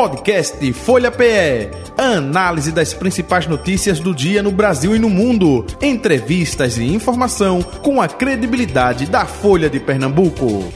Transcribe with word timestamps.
Podcast 0.00 0.72
Folha 0.72 1.10
PE. 1.10 1.68
Análise 1.98 2.72
das 2.72 2.94
principais 2.94 3.46
notícias 3.46 4.00
do 4.00 4.14
dia 4.14 4.42
no 4.42 4.50
Brasil 4.50 4.96
e 4.96 4.98
no 4.98 5.10
mundo. 5.10 5.66
Entrevistas 5.78 6.78
e 6.78 6.84
informação 6.84 7.60
com 7.60 8.00
a 8.00 8.08
credibilidade 8.08 9.04
da 9.04 9.26
Folha 9.26 9.68
de 9.68 9.78
Pernambuco. 9.78 10.72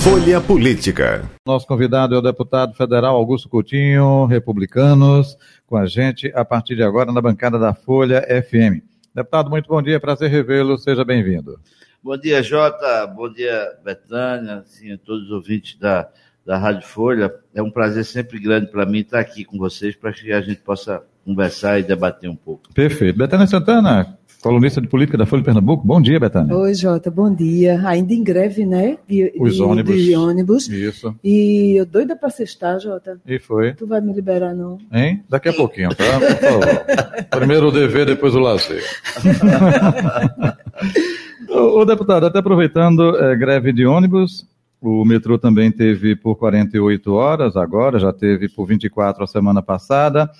Folha 0.00 0.40
Política. 0.40 1.30
Nosso 1.46 1.64
convidado 1.64 2.16
é 2.16 2.18
o 2.18 2.22
deputado 2.22 2.74
federal 2.74 3.14
Augusto 3.14 3.48
Coutinho, 3.48 4.26
republicanos, 4.26 5.38
com 5.64 5.76
a 5.76 5.86
gente 5.86 6.32
a 6.34 6.44
partir 6.44 6.74
de 6.74 6.82
agora 6.82 7.12
na 7.12 7.22
bancada 7.22 7.56
da 7.56 7.72
Folha 7.72 8.20
FM. 8.22 8.89
Deputado, 9.14 9.50
muito 9.50 9.68
bom 9.68 9.82
dia, 9.82 9.98
prazer 9.98 10.30
revê-lo, 10.30 10.78
seja 10.78 11.04
bem-vindo. 11.04 11.58
Bom 12.02 12.16
dia, 12.16 12.42
Jota, 12.42 13.06
bom 13.08 13.30
dia, 13.30 13.76
Betânia, 13.84 14.58
assim, 14.58 14.92
a 14.92 14.98
todos 14.98 15.24
os 15.24 15.30
ouvintes 15.32 15.76
da, 15.78 16.08
da 16.46 16.56
Rádio 16.56 16.86
Folha. 16.86 17.34
É 17.52 17.60
um 17.60 17.70
prazer 17.70 18.04
sempre 18.04 18.38
grande 18.38 18.70
para 18.70 18.86
mim 18.86 19.00
estar 19.00 19.18
aqui 19.18 19.44
com 19.44 19.58
vocês 19.58 19.96
para 19.96 20.12
que 20.12 20.32
a 20.32 20.40
gente 20.40 20.60
possa 20.60 21.02
conversar 21.24 21.80
e 21.80 21.82
debater 21.82 22.30
um 22.30 22.36
pouco. 22.36 22.72
Perfeito. 22.72 23.18
Betânia 23.18 23.46
Santana, 23.46 24.16
colunista 24.40 24.80
de 24.80 24.88
política 24.88 25.18
da 25.18 25.26
Folha 25.26 25.42
de 25.42 25.46
Pernambuco. 25.46 25.86
Bom 25.86 26.00
dia, 26.00 26.18
Betânia. 26.18 26.56
Oi, 26.56 26.74
Jota, 26.74 27.10
bom 27.10 27.32
dia. 27.32 27.80
Ainda 27.86 28.12
em 28.12 28.22
greve, 28.22 28.64
né? 28.64 28.96
De, 29.08 29.32
Os 29.38 29.56
de, 29.56 29.62
ônibus. 29.62 30.02
De 30.02 30.16
ônibus. 30.16 30.68
Isso. 30.68 31.14
E 31.22 31.78
eu 31.78 31.86
doida 31.86 32.16
pra 32.16 32.30
sextar, 32.30 32.80
Jota. 32.80 33.20
E 33.26 33.38
foi. 33.38 33.74
Tu 33.74 33.86
vai 33.86 34.00
me 34.00 34.12
liberar, 34.12 34.54
não? 34.54 34.78
Hein? 34.92 35.22
Daqui 35.28 35.50
a 35.50 35.52
pouquinho, 35.52 35.90
tá? 35.90 36.04
Por 36.18 36.36
favor. 36.36 36.84
Primeiro 37.30 37.68
o 37.68 37.72
dever, 37.72 38.06
depois 38.06 38.34
o 38.34 38.40
lazer. 38.40 38.82
o, 41.48 41.80
o 41.80 41.84
deputado, 41.84 42.26
até 42.26 42.38
aproveitando, 42.38 43.16
é, 43.18 43.36
greve 43.36 43.72
de 43.72 43.86
ônibus, 43.86 44.46
o 44.80 45.04
metrô 45.04 45.38
também 45.38 45.70
teve 45.70 46.16
por 46.16 46.36
48 46.36 47.12
horas 47.12 47.56
agora, 47.56 47.98
já 47.98 48.12
teve 48.12 48.48
por 48.48 48.66
24 48.66 49.22
a 49.22 49.26
semana 49.26 49.62
passada. 49.62 50.30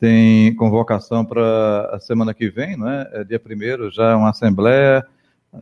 Tem 0.00 0.54
convocação 0.54 1.24
para 1.24 1.90
a 1.92 2.00
semana 2.00 2.32
que 2.32 2.48
vem, 2.48 2.76
não 2.76 2.88
é? 2.88 3.22
dia 3.22 3.38
primeiro, 3.38 3.90
já 3.90 4.12
é 4.12 4.14
uma 4.14 4.30
assembleia. 4.30 5.06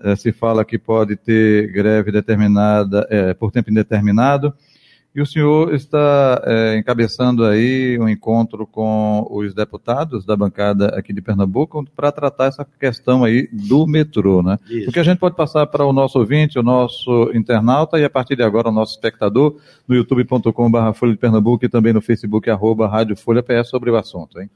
É, 0.03 0.15
se 0.15 0.33
fala 0.33 0.65
que 0.65 0.79
pode 0.79 1.17
ter 1.17 1.73
greve 1.73 2.13
determinada 2.13 3.07
é, 3.11 3.35
por 3.35 3.51
tempo 3.51 3.71
indeterminado. 3.71 4.55
E 5.19 5.21
o 5.21 5.27
senhor 5.27 5.75
está 5.75 6.41
é, 6.47 6.79
encabeçando 6.79 7.45
aí 7.45 7.99
um 7.99 8.09
encontro 8.09 8.65
com 8.65 9.27
os 9.29 9.53
deputados 9.53 10.25
da 10.25 10.37
bancada 10.37 10.97
aqui 10.97 11.13
de 11.13 11.21
Pernambuco 11.21 11.85
para 11.97 12.13
tratar 12.13 12.45
essa 12.45 12.65
questão 12.79 13.25
aí 13.25 13.49
do 13.53 13.85
metrô, 13.85 14.45
né? 14.45 14.57
Isso. 14.71 14.89
O 14.89 14.93
que 14.93 15.01
a 15.01 15.03
gente 15.03 15.19
pode 15.19 15.35
passar 15.35 15.67
para 15.67 15.85
o 15.85 15.93
nosso 15.93 16.21
ouvinte, 16.21 16.57
o 16.57 16.63
nosso 16.63 17.33
internauta 17.35 17.99
e 17.99 18.05
a 18.05 18.09
partir 18.09 18.37
de 18.37 18.45
agora 18.45 18.69
o 18.69 18.73
nosso 18.73 18.95
espectador 18.95 19.57
no 19.89 19.97
youtube.com.br 19.97 20.93
Folha 20.95 21.13
de 21.15 21.19
Pernambuco 21.19 21.65
e 21.65 21.69
também 21.69 21.93
no 21.93 22.01
Facebook 22.01 22.49
arroba 22.49 22.87
Rádio 22.87 23.17
Folha 23.17 23.43
PS 23.43 23.71
sobre 23.71 23.91
o 23.91 23.97
assunto, 23.97 24.41
hein? 24.41 24.49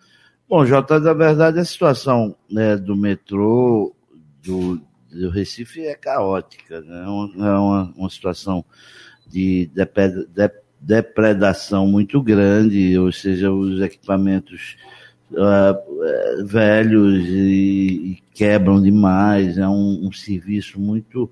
Bom, 0.49 0.65
Jota, 0.65 1.01
na 1.01 1.13
verdade 1.13 1.59
a 1.59 1.65
situação 1.65 2.37
né, 2.49 2.77
do 2.77 2.95
metrô 2.95 3.93
do, 4.41 4.81
do 5.11 5.29
Recife 5.29 5.85
é 5.85 5.97
caótica, 5.97 6.81
né? 6.83 7.03
É 7.03 7.09
uma, 7.09 7.49
é 7.49 7.59
uma, 7.59 7.95
uma 7.97 8.11
situação 8.11 8.65
de 9.33 9.71
depredação 10.81 11.87
muito 11.87 12.21
grande, 12.23 12.99
ou 12.99 13.11
seja, 13.11 13.51
os 13.51 13.81
equipamentos 13.81 14.77
eh, 15.35 16.45
velhos 16.45 17.25
e, 17.27 18.13
e 18.13 18.23
quebram 18.35 18.83
demais, 18.83 19.57
é 19.57 19.67
um, 19.67 20.07
um 20.07 20.13
serviço 20.13 20.79
muito 20.79 21.31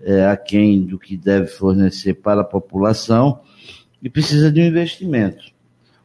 eh, 0.00 0.26
aquém 0.26 0.82
do 0.82 0.98
que 0.98 1.16
deve 1.16 1.48
fornecer 1.48 2.14
para 2.14 2.42
a 2.42 2.44
população 2.44 3.40
e 4.02 4.08
precisa 4.08 4.52
de 4.52 4.60
um 4.60 4.66
investimento. 4.66 5.44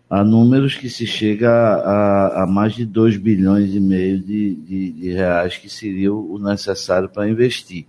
Há 0.09 0.23
números 0.23 0.75
que 0.75 0.89
se 0.89 1.05
chega 1.05 1.49
a, 1.49 2.43
a 2.43 2.47
mais 2.47 2.73
de 2.73 2.85
2 2.85 3.17
bilhões 3.17 3.73
e 3.75 3.79
meio 3.79 4.19
de, 4.19 4.55
de, 4.55 4.91
de 4.91 5.11
reais 5.11 5.57
que 5.57 5.69
seria 5.69 6.13
o 6.13 6.39
necessário 6.39 7.09
para 7.09 7.29
investir. 7.29 7.85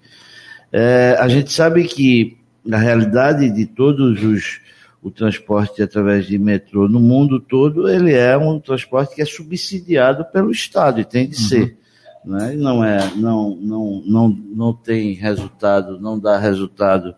É, 0.73 1.17
a 1.19 1.29
gente 1.29 1.53
sabe 1.53 1.85
que 1.85 2.36
na 2.67 2.79
realidade 2.79 3.49
de 3.51 3.67
todos 3.67 4.23
os 4.23 4.61
o 5.03 5.11
transporte 5.11 5.81
através 5.83 6.27
de 6.27 6.37
metrô 6.37 6.89
no 6.89 6.99
mundo 6.99 7.39
todo, 7.39 7.89
ele 7.89 8.13
é 8.13 8.37
um 8.37 8.59
transporte 8.59 9.15
que 9.15 9.23
é 9.23 9.25
subsidiado 9.25 10.25
pelo 10.25 10.51
Estado 10.51 11.01
e 11.01 11.05
tem 11.05 11.29
de 11.29 11.37
ser. 11.37 11.79
Né? 12.25 12.55
Não, 12.57 12.83
é, 12.83 13.13
não, 13.15 13.55
não, 13.55 14.03
não, 14.05 14.29
não 14.29 14.73
tem 14.73 15.13
resultado, 15.13 16.01
não 16.01 16.19
dá 16.19 16.37
resultado 16.39 17.15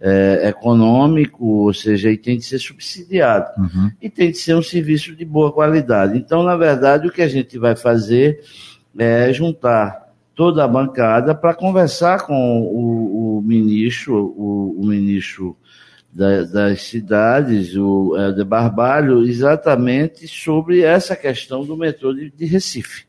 é, 0.00 0.48
econômico, 0.48 1.44
ou 1.44 1.74
seja, 1.74 2.08
e 2.08 2.16
tem 2.16 2.38
de 2.38 2.44
ser 2.44 2.60
subsidiado. 2.60 3.50
Uhum. 3.58 3.90
E 4.00 4.08
tem 4.08 4.30
de 4.30 4.38
ser 4.38 4.54
um 4.54 4.62
serviço 4.62 5.16
de 5.16 5.24
boa 5.24 5.50
qualidade. 5.50 6.16
Então, 6.16 6.44
na 6.44 6.54
verdade, 6.54 7.08
o 7.08 7.10
que 7.10 7.22
a 7.22 7.26
gente 7.26 7.58
vai 7.58 7.74
fazer 7.74 8.40
é 8.96 9.32
juntar 9.32 10.03
toda 10.34 10.64
a 10.64 10.68
bancada 10.68 11.34
para 11.34 11.54
conversar 11.54 12.26
com 12.26 12.60
o, 12.62 13.38
o 13.38 13.42
ministro, 13.42 14.14
o, 14.36 14.80
o 14.80 14.86
ministro 14.86 15.56
da- 16.12 16.42
das 16.44 16.82
cidades, 16.82 17.76
o 17.76 18.16
Helder 18.16 18.44
Barbalho, 18.44 19.22
exatamente 19.26 20.26
sobre 20.28 20.82
essa 20.82 21.14
questão 21.16 21.64
do 21.64 21.76
metrô 21.76 22.12
de, 22.12 22.30
de 22.30 22.44
Recife. 22.44 23.04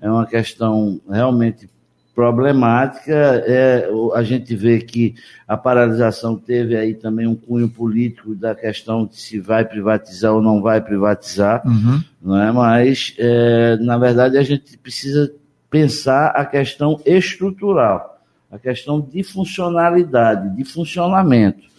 É 0.00 0.10
uma 0.10 0.26
questão 0.26 1.00
realmente 1.08 1.68
problemática. 2.14 3.12
É, 3.46 3.88
a 4.14 4.22
gente 4.22 4.54
vê 4.54 4.78
que 4.80 5.14
a 5.48 5.56
paralisação 5.56 6.36
teve 6.36 6.76
aí 6.76 6.94
também 6.94 7.26
um 7.26 7.34
cunho 7.34 7.68
político 7.68 8.34
da 8.34 8.54
questão 8.54 9.06
de 9.06 9.16
se 9.16 9.38
vai 9.40 9.64
privatizar 9.64 10.32
ou 10.34 10.42
não 10.42 10.60
vai 10.60 10.80
privatizar 10.80 11.62
Uhum. 11.66 12.02
não 12.22 12.36
é? 12.36 12.52
Mas, 12.52 13.14
é, 13.18 13.76
na 13.76 13.96
verdade, 13.98 14.36
a 14.38 14.42
gente 14.42 14.76
precisa 14.78 15.32
pensar 15.70 16.28
a 16.28 16.44
questão 16.44 17.00
estrutural, 17.06 18.20
a 18.50 18.58
questão 18.58 19.00
de 19.00 19.22
funcionalidade, 19.22 20.56
de 20.56 20.64
funcionamento. 20.64 21.70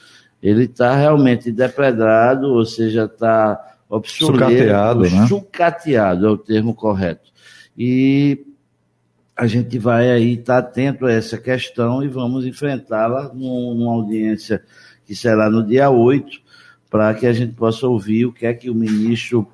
Ele 0.41 0.63
está 0.63 0.95
realmente 0.95 1.51
depredado, 1.51 2.47
ou 2.53 2.65
seja, 2.65 3.03
está 3.05 3.59
obsoleto, 3.89 4.45
Sucateado, 4.45 5.01
né? 5.01 5.27
sucateado 5.27 6.25
é 6.25 6.29
o 6.29 6.37
termo 6.37 6.73
correto. 6.73 7.29
E 7.77 8.45
a 9.35 9.45
gente 9.45 9.77
vai 9.77 10.09
aí 10.09 10.33
estar 10.33 10.59
atento 10.59 11.05
a 11.05 11.11
essa 11.11 11.37
questão 11.37 12.03
e 12.03 12.07
vamos 12.07 12.45
enfrentá-la 12.45 13.31
num- 13.33 13.73
numa 13.75 13.91
audiência 13.93 14.63
que 15.05 15.15
será 15.15 15.49
no 15.49 15.63
dia 15.63 15.89
8, 15.89 16.39
para 16.89 17.13
que 17.13 17.25
a 17.25 17.33
gente 17.33 17.53
possa 17.53 17.87
ouvir 17.87 18.25
o 18.25 18.33
que 18.33 18.45
é 18.45 18.53
que 18.53 18.69
o 18.69 18.75
ministro 18.75 19.47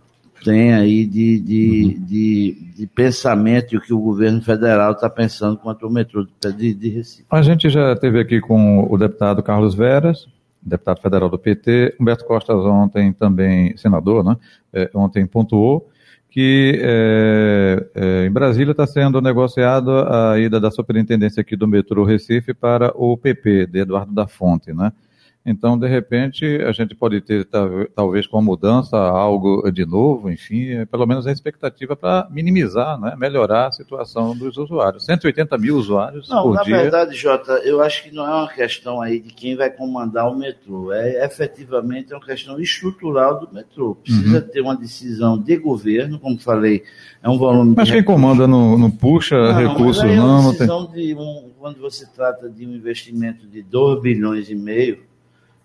tem 0.48 0.74
aí 0.74 1.06
de, 1.06 1.40
de, 1.42 2.00
de, 2.00 2.58
de 2.78 2.88
pensamento 2.88 3.76
e 3.76 3.78
o 3.78 3.82
que 3.82 3.94
o 3.94 4.00
governo 4.00 4.42
federal 4.42 4.94
está 4.94 5.10
pensando 5.10 5.58
quanto 5.58 5.86
ao 5.86 5.92
metrô 5.92 6.26
de, 6.58 6.74
de 6.74 6.90
Recife. 6.90 7.26
A 7.30 7.42
gente 7.42 7.70
já 7.70 7.94
teve 7.98 8.18
aqui 8.18 8.40
com 8.40 8.88
o 8.90 8.98
deputado 8.98 9.44
Carlos 9.44 9.76
Veras, 9.76 10.26
deputado 10.62 11.02
federal 11.02 11.28
do 11.28 11.38
PT, 11.38 11.98
Humberto 12.00 12.24
Costa 12.24 12.56
ontem 12.56 13.12
também, 13.12 13.76
senador, 13.76 14.24
né? 14.24 14.38
É, 14.72 14.90
ontem 14.94 15.26
pontuou 15.26 15.90
que 16.30 16.80
é, 16.82 17.86
é, 17.96 18.26
em 18.26 18.32
Brasília 18.32 18.72
está 18.72 18.88
sendo 18.88 19.20
negociado 19.20 19.92
a 19.92 20.40
ida 20.40 20.62
da 20.62 20.72
superintendência 20.72 21.42
aqui 21.42 21.58
do 21.58 21.68
metrô 21.68 22.06
Recife 22.06 22.54
para 22.54 22.94
o 22.96 23.18
PP, 23.18 23.68
de 23.68 23.80
Eduardo 23.80 24.14
da 24.14 24.28
Fonte, 24.28 24.72
né? 24.72 24.94
Então, 25.50 25.80
de 25.80 25.88
repente, 25.88 26.46
a 26.62 26.74
gente 26.74 26.94
pode 26.94 27.22
ter, 27.22 27.46
tal- 27.46 27.88
talvez, 27.96 28.28
com 28.28 28.38
a 28.38 28.42
mudança, 28.42 28.98
algo 28.98 29.72
de 29.72 29.86
novo, 29.86 30.30
enfim, 30.30 30.72
é, 30.72 30.86
pelo 30.86 31.06
menos 31.06 31.26
a 31.26 31.32
expectativa 31.32 31.96
para 31.96 32.28
minimizar, 32.30 33.00
né, 33.00 33.16
melhorar 33.18 33.68
a 33.68 33.72
situação 33.72 34.36
dos 34.36 34.58
usuários. 34.58 35.06
180 35.06 35.58
mil 35.58 35.78
usuários 35.78 36.28
Não, 36.28 36.44
por 36.44 36.56
na 36.56 36.64
dia. 36.64 36.78
verdade, 36.82 37.16
Jota, 37.16 37.54
eu 37.64 37.82
acho 37.82 38.04
que 38.04 38.14
não 38.14 38.26
é 38.28 38.30
uma 38.36 38.50
questão 38.50 39.02
aí 39.02 39.22
de 39.22 39.30
quem 39.30 39.56
vai 39.56 39.70
comandar 39.70 40.30
o 40.30 40.38
metrô. 40.38 40.92
É 40.92 41.24
efetivamente 41.26 42.12
é 42.12 42.16
uma 42.18 42.26
questão 42.26 42.60
estrutural 42.60 43.40
do 43.40 43.54
metrô. 43.54 43.96
Precisa 43.96 44.42
ter 44.42 44.60
uma 44.60 44.76
decisão 44.76 45.38
de 45.38 45.56
governo, 45.56 46.20
como 46.20 46.38
falei, 46.38 46.84
é 47.24 47.30
um 47.30 47.38
volume 47.38 47.74
Mas 47.78 47.90
quem 47.90 48.04
comanda 48.04 48.46
não, 48.48 48.78
não 48.78 48.92
puxa 48.92 49.38
Não, 49.38 49.54
recursos, 49.70 50.04
mas 50.04 50.12
aí 50.12 50.18
é 50.18 50.20
não, 50.20 50.26
uma 50.28 50.42
não 50.42 50.50
tem. 50.50 50.52
decisão 50.60 50.92
de 50.92 51.16
um, 51.16 51.52
quando 51.58 51.80
você 51.80 52.06
trata 52.06 52.50
de 52.50 52.66
um 52.68 52.74
investimento 52.74 53.48
de 53.48 53.62
2 53.64 54.02
bilhões 54.02 54.50
e 54.50 54.56
meio, 54.56 55.07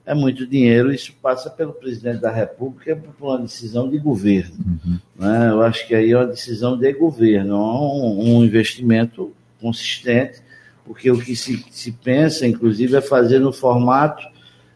é 0.04 0.14
muito 0.14 0.46
dinheiro, 0.46 0.92
isso 0.92 1.12
passa 1.22 1.48
pelo 1.48 1.72
presidente 1.72 2.20
da 2.20 2.30
República 2.30 2.96
por 2.96 3.28
uma 3.28 3.38
decisão 3.38 3.88
de 3.88 3.98
governo. 3.98 4.56
Uhum. 4.58 4.98
né? 5.16 5.50
Eu 5.50 5.62
acho 5.62 5.86
que 5.86 5.94
aí 5.94 6.10
é 6.10 6.16
uma 6.16 6.26
decisão 6.26 6.76
de 6.76 6.92
governo, 6.92 7.56
um, 7.56 8.36
um 8.36 8.44
investimento 8.44 9.32
consistente, 9.60 10.40
porque 10.84 11.10
o 11.10 11.18
que 11.18 11.36
se, 11.36 11.64
se 11.70 11.92
pensa, 11.92 12.46
inclusive, 12.46 12.96
é 12.96 13.00
fazer 13.00 13.38
no 13.38 13.52
formato, 13.52 14.26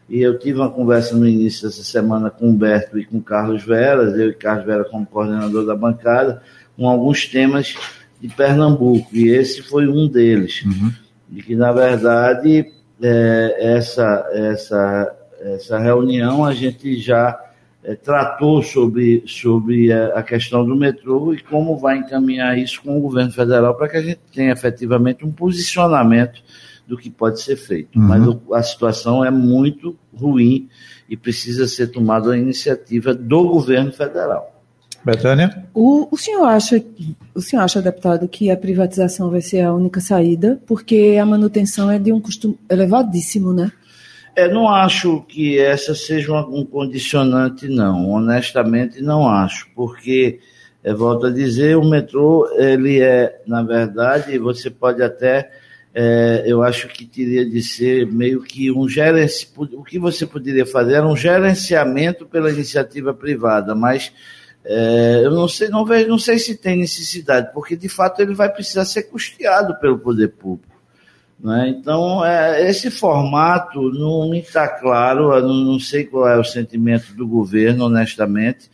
e 0.09 0.21
eu 0.21 0.39
tive 0.39 0.59
uma 0.59 0.69
conversa 0.69 1.13
no 1.15 1.27
início 1.27 1.67
dessa 1.67 1.83
semana 1.83 2.29
com 2.29 2.45
o 2.45 2.49
Humberto 2.49 2.97
e 2.97 3.05
com 3.05 3.17
o 3.17 3.21
Carlos 3.21 3.63
Veras, 3.63 4.17
eu 4.17 4.29
e 4.29 4.33
Carlos 4.33 4.65
Veras 4.65 4.89
como 4.89 5.05
coordenador 5.05 5.65
da 5.65 5.75
bancada, 5.75 6.41
com 6.77 6.87
alguns 6.87 7.25
temas 7.25 7.75
de 8.21 8.29
Pernambuco, 8.29 9.09
e 9.13 9.27
esse 9.27 9.61
foi 9.61 9.87
um 9.87 10.07
deles. 10.07 10.63
Uhum. 10.63 10.91
de 11.29 11.43
que, 11.43 11.55
na 11.55 11.73
verdade, 11.73 12.71
é, 13.01 13.57
essa, 13.59 14.27
essa, 14.31 15.16
essa 15.39 15.77
reunião 15.77 16.43
a 16.43 16.53
gente 16.53 16.99
já 16.99 17.39
é, 17.83 17.95
tratou 17.95 18.61
sobre, 18.61 19.23
sobre 19.25 19.91
a, 19.91 20.19
a, 20.19 20.23
questão 20.23 20.65
do 20.65 20.75
metrô 20.75 21.33
e 21.33 21.41
como 21.41 21.77
vai 21.77 21.97
encaminhar 21.97 22.57
isso 22.57 22.81
com 22.81 22.97
o 22.97 23.01
governo 23.01 23.31
federal 23.31 23.75
para 23.75 23.87
que 23.87 23.97
a 23.97 24.01
gente 24.01 24.19
tenha 24.33 24.51
efetivamente 24.51 25.25
um 25.25 25.31
posicionamento 25.31 26.41
do 26.87 26.97
que 26.97 27.09
pode 27.09 27.41
ser 27.41 27.55
feito. 27.55 27.97
Uhum. 27.97 28.05
Mas 28.05 28.27
o, 28.27 28.53
a 28.53 28.63
situação 28.63 29.23
é 29.23 29.29
muito 29.29 29.95
ruim 30.13 30.69
e 31.09 31.15
precisa 31.15 31.67
ser 31.67 31.87
tomada 31.87 32.33
a 32.33 32.37
iniciativa 32.37 33.13
do 33.13 33.47
governo 33.47 33.91
federal. 33.91 34.53
Betânia? 35.05 35.65
O, 35.73 36.07
o, 36.11 36.17
senhor 36.17 36.43
acha, 36.45 36.83
o 37.33 37.41
senhor 37.41 37.61
acha, 37.61 37.81
deputado, 37.81 38.27
que 38.27 38.51
a 38.51 38.57
privatização 38.57 39.29
vai 39.29 39.41
ser 39.41 39.61
a 39.61 39.73
única 39.73 40.01
saída? 40.01 40.61
Porque 40.67 41.17
a 41.21 41.25
manutenção 41.25 41.89
é 41.89 41.97
de 41.97 42.11
um 42.11 42.19
custo 42.19 42.57
elevadíssimo, 42.69 43.53
né? 43.53 43.71
É, 44.37 44.47
não 44.47 44.69
acho 44.69 45.23
que 45.23 45.57
essa 45.57 45.95
seja 45.95 46.31
um 46.31 46.63
condicionante, 46.63 47.67
não. 47.67 48.07
Honestamente, 48.07 49.01
não 49.01 49.27
acho, 49.27 49.67
porque, 49.73 50.39
volto 50.95 51.25
a 51.25 51.31
dizer, 51.31 51.75
o 51.75 51.83
metrô, 51.83 52.47
ele 52.55 53.01
é, 53.01 53.41
na 53.47 53.63
verdade, 53.63 54.37
você 54.37 54.69
pode 54.69 55.01
até, 55.01 55.49
é, 55.91 56.43
eu 56.45 56.61
acho 56.61 56.87
que 56.87 57.03
teria 57.03 57.49
de 57.49 57.63
ser 57.63 58.05
meio 58.05 58.43
que 58.43 58.69
um 58.71 58.87
gerenciamento, 58.87 59.79
o 59.79 59.83
que 59.83 59.97
você 59.97 60.23
poderia 60.23 60.67
fazer 60.67 60.93
era 60.93 61.07
um 61.07 61.17
gerenciamento 61.17 62.27
pela 62.27 62.51
iniciativa 62.51 63.15
privada, 63.15 63.73
mas 63.73 64.13
é, 64.63 65.21
eu 65.23 65.31
não 65.31 65.47
sei, 65.47 65.69
não 65.69 65.83
vejo, 65.83 66.07
não 66.09 66.19
sei 66.19 66.37
se 66.37 66.55
tem 66.55 66.77
necessidade, 66.77 67.51
porque 67.55 67.75
de 67.75 67.89
fato 67.89 68.21
ele 68.21 68.35
vai 68.35 68.53
precisar 68.53 68.85
ser 68.85 69.01
custeado 69.01 69.79
pelo 69.79 69.97
poder 69.97 70.27
público. 70.27 70.76
Né? 71.39 71.69
Então, 71.69 72.25
é, 72.25 72.67
esse 72.69 72.89
formato 72.89 73.91
não 73.91 74.29
me 74.29 74.39
está 74.39 74.67
claro, 74.67 75.39
não, 75.41 75.53
não 75.53 75.79
sei 75.79 76.05
qual 76.05 76.27
é 76.27 76.37
o 76.37 76.43
sentimento 76.43 77.13
do 77.13 77.27
governo, 77.27 77.85
honestamente, 77.85 78.69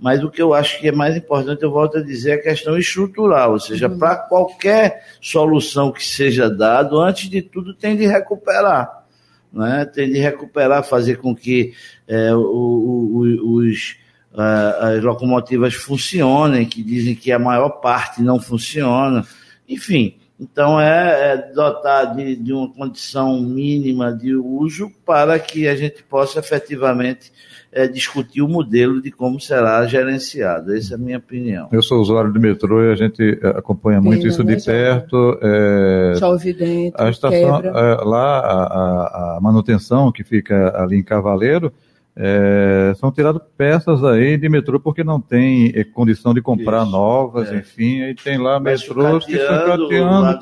mas 0.00 0.22
o 0.22 0.30
que 0.30 0.40
eu 0.40 0.54
acho 0.54 0.80
que 0.80 0.88
é 0.88 0.92
mais 0.92 1.16
importante, 1.16 1.62
eu 1.62 1.70
volto 1.70 1.98
a 1.98 2.02
dizer, 2.02 2.30
é 2.30 2.34
a 2.34 2.42
questão 2.42 2.76
estrutural, 2.76 3.52
ou 3.52 3.60
seja, 3.60 3.88
uhum. 3.88 3.98
para 3.98 4.16
qualquer 4.16 5.04
solução 5.20 5.90
que 5.90 6.04
seja 6.04 6.48
dado, 6.48 7.00
antes 7.00 7.28
de 7.28 7.42
tudo 7.42 7.74
tem 7.74 7.96
de 7.96 8.06
recuperar. 8.06 9.04
Né? 9.52 9.84
Tem 9.86 10.10
de 10.10 10.18
recuperar, 10.18 10.84
fazer 10.84 11.16
com 11.16 11.34
que 11.34 11.72
é, 12.06 12.34
o, 12.34 12.40
o, 12.40 13.56
os 13.56 13.96
as 14.34 15.02
locomotivas 15.02 15.74
funcionem, 15.74 16.66
que 16.66 16.82
dizem 16.82 17.14
que 17.14 17.32
a 17.32 17.38
maior 17.38 17.70
parte 17.70 18.22
não 18.22 18.38
funciona. 18.38 19.26
Enfim, 19.68 20.16
então 20.40 20.80
é, 20.80 21.32
é 21.32 21.52
dotar 21.52 22.14
de, 22.14 22.36
de, 22.36 22.52
uma 22.52 22.72
condição 22.72 23.40
mínima 23.40 24.12
de 24.12 24.36
uso 24.36 24.90
para 25.04 25.36
que 25.38 25.66
a 25.66 25.74
gente 25.74 26.02
possa 26.04 26.38
efetivamente 26.38 27.32
é, 27.72 27.88
discutir 27.88 28.40
o 28.40 28.48
modelo 28.48 29.02
de 29.02 29.10
como 29.10 29.40
será 29.40 29.84
gerenciado. 29.86 30.74
Essa 30.76 30.94
é 30.94 30.96
a 30.96 30.98
minha 30.98 31.18
opinião. 31.18 31.68
Eu 31.72 31.82
sou 31.82 32.00
usuário 32.00 32.32
do 32.32 32.40
metrô 32.40 32.84
e 32.84 32.92
a 32.92 32.94
gente 32.94 33.38
é, 33.42 33.48
acompanha 33.48 34.00
muito 34.00 34.22
Sim, 34.22 34.28
isso 34.28 34.44
de 34.44 34.64
perto. 34.64 35.38
É, 35.42 36.14
Chove 36.18 36.52
dentro, 36.52 37.02
a 37.02 37.10
estação, 37.10 37.60
é, 37.60 38.04
lá, 38.04 38.38
a, 38.38 39.36
a 39.36 39.40
manutenção 39.40 40.12
que 40.12 40.22
fica 40.22 40.80
ali 40.80 40.96
em 40.96 41.02
Cavaleiro, 41.02 41.72
é, 42.20 42.94
são 42.96 43.12
tiradas 43.12 43.40
peças 43.56 44.02
aí 44.02 44.36
de 44.36 44.48
metrô 44.48 44.80
porque 44.80 45.04
não 45.04 45.20
tem 45.20 45.70
é, 45.72 45.84
condição 45.84 46.34
de 46.34 46.42
comprar 46.42 46.82
Isso, 46.82 46.90
novas, 46.90 47.52
é. 47.52 47.58
enfim, 47.58 48.02
aí 48.02 48.12
tem 48.12 48.36
lá 48.36 48.58
metrôs 48.58 49.24
que 49.24 49.36
estão 49.36 49.56
cateando, 49.66 50.38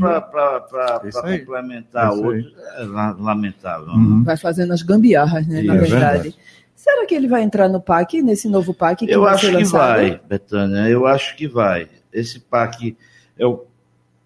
para 0.00 1.00
complementar 1.22 2.12
outros, 2.12 2.52
é 2.78 2.82
lamentável. 2.82 3.86
Né? 3.86 3.92
Uhum. 3.92 4.24
Vai 4.24 4.36
fazendo 4.36 4.72
as 4.72 4.82
gambiarras, 4.82 5.46
né, 5.46 5.62
na 5.62 5.74
verdade. 5.74 5.90
verdade. 5.90 6.36
Será 6.74 7.06
que 7.06 7.14
ele 7.14 7.28
vai 7.28 7.42
entrar 7.42 7.68
no 7.68 7.80
PAC, 7.80 8.20
nesse 8.22 8.48
novo 8.48 8.74
PAC 8.74 9.06
que 9.06 9.12
Eu 9.12 9.20
vai 9.20 9.34
acho 9.34 9.56
que 9.56 9.64
vai, 9.64 10.20
Betânia, 10.28 10.88
eu 10.88 11.06
acho 11.06 11.36
que 11.36 11.46
vai. 11.46 11.86
Esse 12.12 12.40
PAC 12.40 12.96
é 13.38 13.46
o 13.46 13.66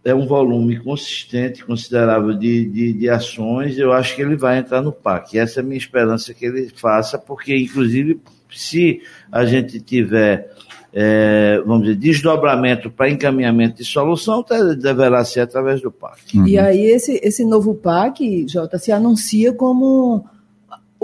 é 0.04 0.14
um 0.14 0.26
volume 0.26 0.78
consistente, 0.78 1.64
considerável 1.64 2.34
de, 2.34 2.66
de, 2.66 2.92
de, 2.92 3.08
ações, 3.08 3.78
eu 3.78 3.92
acho 3.92 4.14
que 4.14 4.22
ele 4.22 4.36
vai 4.36 4.58
entrar 4.58 4.82
no 4.82 4.92
PAC. 4.92 5.38
Essa 5.38 5.60
é 5.60 5.62
a 5.62 5.64
minha 5.64 5.78
esperança 5.78 6.34
que 6.34 6.44
ele 6.44 6.68
faça, 6.74 7.18
porque, 7.18 7.56
inclusive, 7.56 8.20
se 8.52 9.00
a 9.32 9.46
gente 9.46 9.80
tiver, 9.80 10.50
é, 10.92 11.58
vamos 11.64 11.84
dizer, 11.84 11.96
desdobramento 11.96 12.90
para 12.90 13.08
encaminhamento 13.08 13.78
de 13.78 13.84
solução, 13.84 14.44
deverá 14.78 15.24
ser 15.24 15.40
através 15.40 15.80
do 15.80 15.90
PAC. 15.90 16.36
Uhum. 16.36 16.46
E 16.46 16.58
aí, 16.58 16.84
esse, 16.84 17.18
esse 17.22 17.44
novo 17.44 17.74
PAC, 17.74 18.46
Jota, 18.46 18.78
se 18.78 18.92
anuncia 18.92 19.54
como 19.54 20.26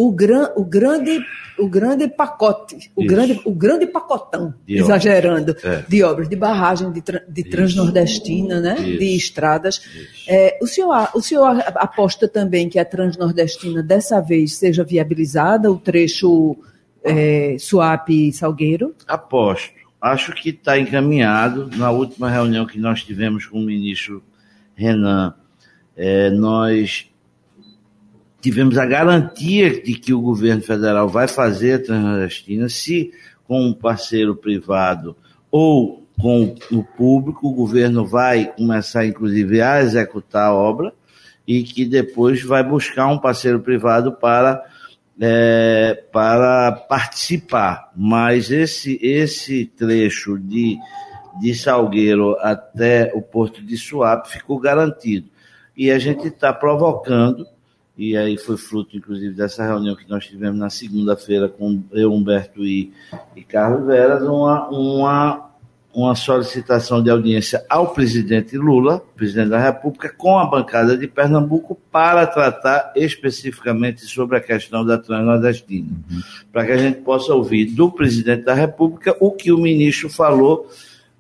o, 0.00 0.11
gran, 0.11 0.49
o, 0.56 0.64
grande, 0.64 1.20
o 1.58 1.69
grande 1.69 2.08
pacote, 2.08 2.91
o 2.97 3.05
grande, 3.05 3.38
o 3.44 3.52
grande 3.52 3.87
pacotão, 3.87 4.55
de 4.67 4.79
exagerando. 4.79 5.55
É. 5.62 5.85
de 5.87 6.02
obras, 6.02 6.26
de 6.26 6.37
barragem 6.37 6.91
de, 6.91 7.02
de 7.29 7.44
transnordestina, 7.44 8.61
né? 8.61 8.76
Isso. 8.79 8.99
de 8.99 9.17
estradas. 9.17 9.82
É, 10.26 10.58
o, 10.62 10.67
senhor, 10.67 11.08
o 11.14 11.20
senhor 11.20 11.62
aposta 11.75 12.26
também 12.26 12.69
que 12.70 12.79
a 12.79 12.85
transnordestina 12.85 13.82
dessa 13.82 14.20
vez 14.20 14.55
seja 14.55 14.82
viabilizada, 14.82 15.70
o 15.70 15.76
trecho 15.76 16.56
é, 17.05 17.56
Suape-Salgueiro? 17.58 18.94
Aposto. 19.06 19.81
Acho 20.00 20.32
que 20.32 20.49
está 20.49 20.79
encaminhado. 20.79 21.69
Na 21.76 21.91
última 21.91 22.31
reunião 22.31 22.64
que 22.64 22.79
nós 22.79 23.05
tivemos 23.05 23.44
com 23.44 23.58
o 23.58 23.62
ministro 23.62 24.23
Renan, 24.75 25.35
é, 25.94 26.31
nós 26.31 27.10
tivemos 28.40 28.78
a 28.78 28.87
garantia 28.87 29.82
de 29.82 29.94
que 29.94 30.12
o 30.12 30.20
governo 30.20 30.62
federal 30.62 31.08
vai 31.08 31.28
fazer 31.28 31.75
a 31.75 31.82
Transnordestina, 31.82 32.69
se 32.69 33.12
com 33.46 33.66
um 33.66 33.72
parceiro 33.72 34.34
privado 34.34 35.16
ou 35.50 36.06
com 36.20 36.54
o 36.70 36.84
público, 36.84 37.48
o 37.48 37.54
governo 37.54 38.06
vai 38.06 38.52
começar, 38.54 39.06
inclusive, 39.06 39.60
a 39.60 39.81
executar 39.81 40.48
a 40.48 40.54
obra 40.54 40.92
e 41.46 41.62
que 41.62 41.84
depois 41.84 42.42
vai 42.42 42.62
buscar 42.62 43.08
um 43.08 43.19
parceiro 43.19 43.60
privado 43.60 44.12
para, 44.12 44.62
é, 45.20 46.04
para 46.12 46.72
participar. 46.72 47.90
Mas 47.96 48.50
esse, 48.50 48.98
esse 49.02 49.66
trecho 49.66 50.38
de, 50.38 50.78
de 51.40 51.54
Salgueiro 51.54 52.37
até 52.40 53.10
o 53.14 53.22
porto 53.22 53.62
de 53.62 53.76
Suape 53.76 54.30
ficou 54.30 54.59
garantido. 54.61 55.28
E 55.76 55.90
a 55.90 55.99
gente 55.99 56.28
está 56.28 56.52
provocando 56.52 57.47
e 58.00 58.16
aí 58.16 58.38
foi 58.38 58.57
fruto, 58.57 58.97
inclusive, 58.97 59.35
dessa 59.35 59.62
reunião 59.62 59.95
que 59.95 60.09
nós 60.09 60.25
tivemos 60.25 60.59
na 60.59 60.71
segunda-feira 60.71 61.50
com 61.50 61.83
eu, 61.92 62.11
Humberto 62.11 62.64
e, 62.64 62.95
e 63.37 63.42
Carlos 63.45 63.87
Veras, 63.87 64.23
uma, 64.23 64.71
uma, 64.71 65.50
uma 65.92 66.14
solicitação 66.14 67.02
de 67.02 67.11
audiência 67.11 67.62
ao 67.69 67.92
presidente 67.92 68.57
Lula, 68.57 69.04
presidente 69.14 69.50
da 69.50 69.59
República, 69.59 70.09
com 70.09 70.38
a 70.38 70.47
bancada 70.47 70.97
de 70.97 71.07
Pernambuco, 71.07 71.78
para 71.92 72.26
tratar 72.26 72.90
especificamente 72.97 74.07
sobre 74.07 74.38
a 74.38 74.40
questão 74.40 74.83
da 74.83 74.97
Transnordestina, 74.97 75.90
uhum. 76.11 76.23
para 76.50 76.64
que 76.64 76.73
a 76.73 76.78
gente 76.78 77.02
possa 77.02 77.35
ouvir 77.35 77.66
do 77.66 77.92
presidente 77.92 78.45
da 78.45 78.54
República 78.54 79.14
o 79.21 79.30
que 79.30 79.52
o 79.52 79.59
ministro 79.59 80.09
falou. 80.09 80.71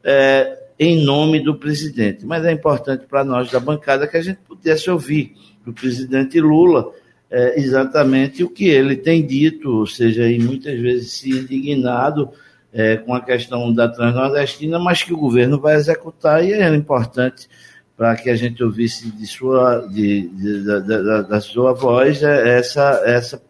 É, 0.02 0.59
em 0.82 1.04
nome 1.04 1.40
do 1.40 1.54
presidente. 1.54 2.24
Mas 2.24 2.42
é 2.46 2.50
importante 2.50 3.04
para 3.06 3.22
nós 3.22 3.50
da 3.50 3.60
bancada 3.60 4.08
que 4.08 4.16
a 4.16 4.22
gente 4.22 4.38
pudesse 4.38 4.90
ouvir 4.90 5.34
do 5.62 5.74
presidente 5.74 6.40
Lula 6.40 6.90
é, 7.30 7.60
exatamente 7.60 8.42
o 8.42 8.48
que 8.48 8.66
ele 8.66 8.96
tem 8.96 9.24
dito, 9.24 9.70
ou 9.70 9.86
seja, 9.86 10.26
e 10.26 10.38
muitas 10.38 10.80
vezes 10.80 11.12
se 11.12 11.30
indignado 11.30 12.30
é, 12.72 12.96
com 12.96 13.14
a 13.14 13.20
questão 13.20 13.72
da 13.74 13.88
transnordestina, 13.88 14.78
mas 14.78 15.02
que 15.02 15.12
o 15.12 15.18
governo 15.18 15.60
vai 15.60 15.76
executar 15.76 16.42
e 16.42 16.54
é 16.54 16.74
importante 16.74 17.46
para 17.94 18.16
que 18.16 18.30
a 18.30 18.34
gente 18.34 18.64
ouvisse 18.64 19.10
de 19.10 19.26
sua, 19.26 19.86
de, 19.86 20.28
de, 20.28 20.64
da, 20.64 20.78
da, 20.78 21.22
da, 21.22 21.40
sua 21.42 21.74
voz 21.74 22.22
é, 22.22 22.58
essa, 22.58 23.02
essa, 23.04 23.42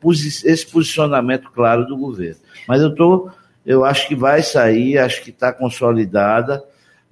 esse 0.45 0.67
posicionamento 0.67 1.49
claro 1.53 1.87
do 1.87 1.97
governo. 1.97 2.41
Mas 2.67 2.83
eu 2.83 2.93
tô, 2.93 3.31
eu 3.65 3.85
acho 3.85 4.09
que 4.09 4.17
vai 4.17 4.43
sair, 4.43 4.99
acho 4.99 5.23
que 5.23 5.31
está 5.31 5.53
consolidada. 5.53 6.61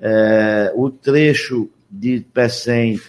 É, 0.01 0.73
o 0.77 0.91
trecho 0.91 1.69
de 1.91 2.21
PECEM 2.33 3.01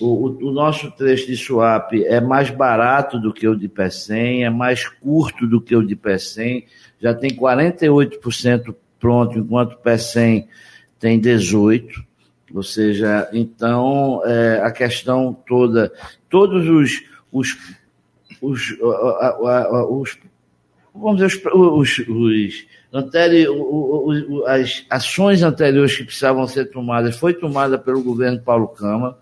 o, 0.00 0.48
o, 0.48 0.52
nosso 0.52 0.90
trecho 0.90 1.26
de 1.26 1.36
swap 1.36 1.92
é 1.92 2.20
mais 2.20 2.50
barato 2.50 3.18
do 3.18 3.32
que 3.32 3.46
o 3.46 3.54
de 3.54 3.68
PECEM, 3.68 4.44
é 4.44 4.50
mais 4.50 4.88
curto 4.88 5.46
do 5.46 5.60
que 5.60 5.76
o 5.76 5.86
de 5.86 5.94
PECEM, 5.94 6.64
já 7.00 7.14
tem 7.14 7.30
48% 7.30 8.74
pronto, 8.98 9.38
enquanto 9.38 9.72
o 9.72 9.78
PECEM 9.78 10.48
tem 10.98 11.20
18%. 11.20 12.04
Ou 12.54 12.62
seja, 12.62 13.28
então 13.32 14.22
é, 14.26 14.60
a 14.62 14.70
questão 14.70 15.34
toda, 15.46 15.90
todos 16.28 16.68
os, 16.68 17.02
os, 17.32 17.56
os, 18.42 18.76
os 19.88 20.18
vamos 20.94 21.20
dizer, 21.20 21.48
os, 21.52 21.98
os, 21.98 22.08
os 22.08 22.64
as 24.46 24.84
ações 24.90 25.42
anteriores 25.42 25.96
que 25.96 26.04
precisavam 26.04 26.46
ser 26.46 26.66
tomadas 26.66 27.16
foi 27.16 27.32
tomada 27.32 27.78
pelo 27.78 28.02
governo 28.02 28.40
Paulo 28.40 28.68
Câmara 28.68 29.16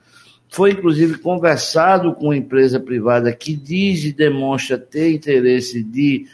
foi 0.50 0.72
inclusive 0.72 1.18
conversado 1.18 2.12
com 2.12 2.26
uma 2.26 2.36
empresa 2.36 2.80
privada 2.80 3.32
que 3.32 3.54
diz 3.54 4.04
e 4.04 4.12
demonstra 4.12 4.76
ter 4.76 5.12
interesse 5.12 5.82
de 5.82 6.26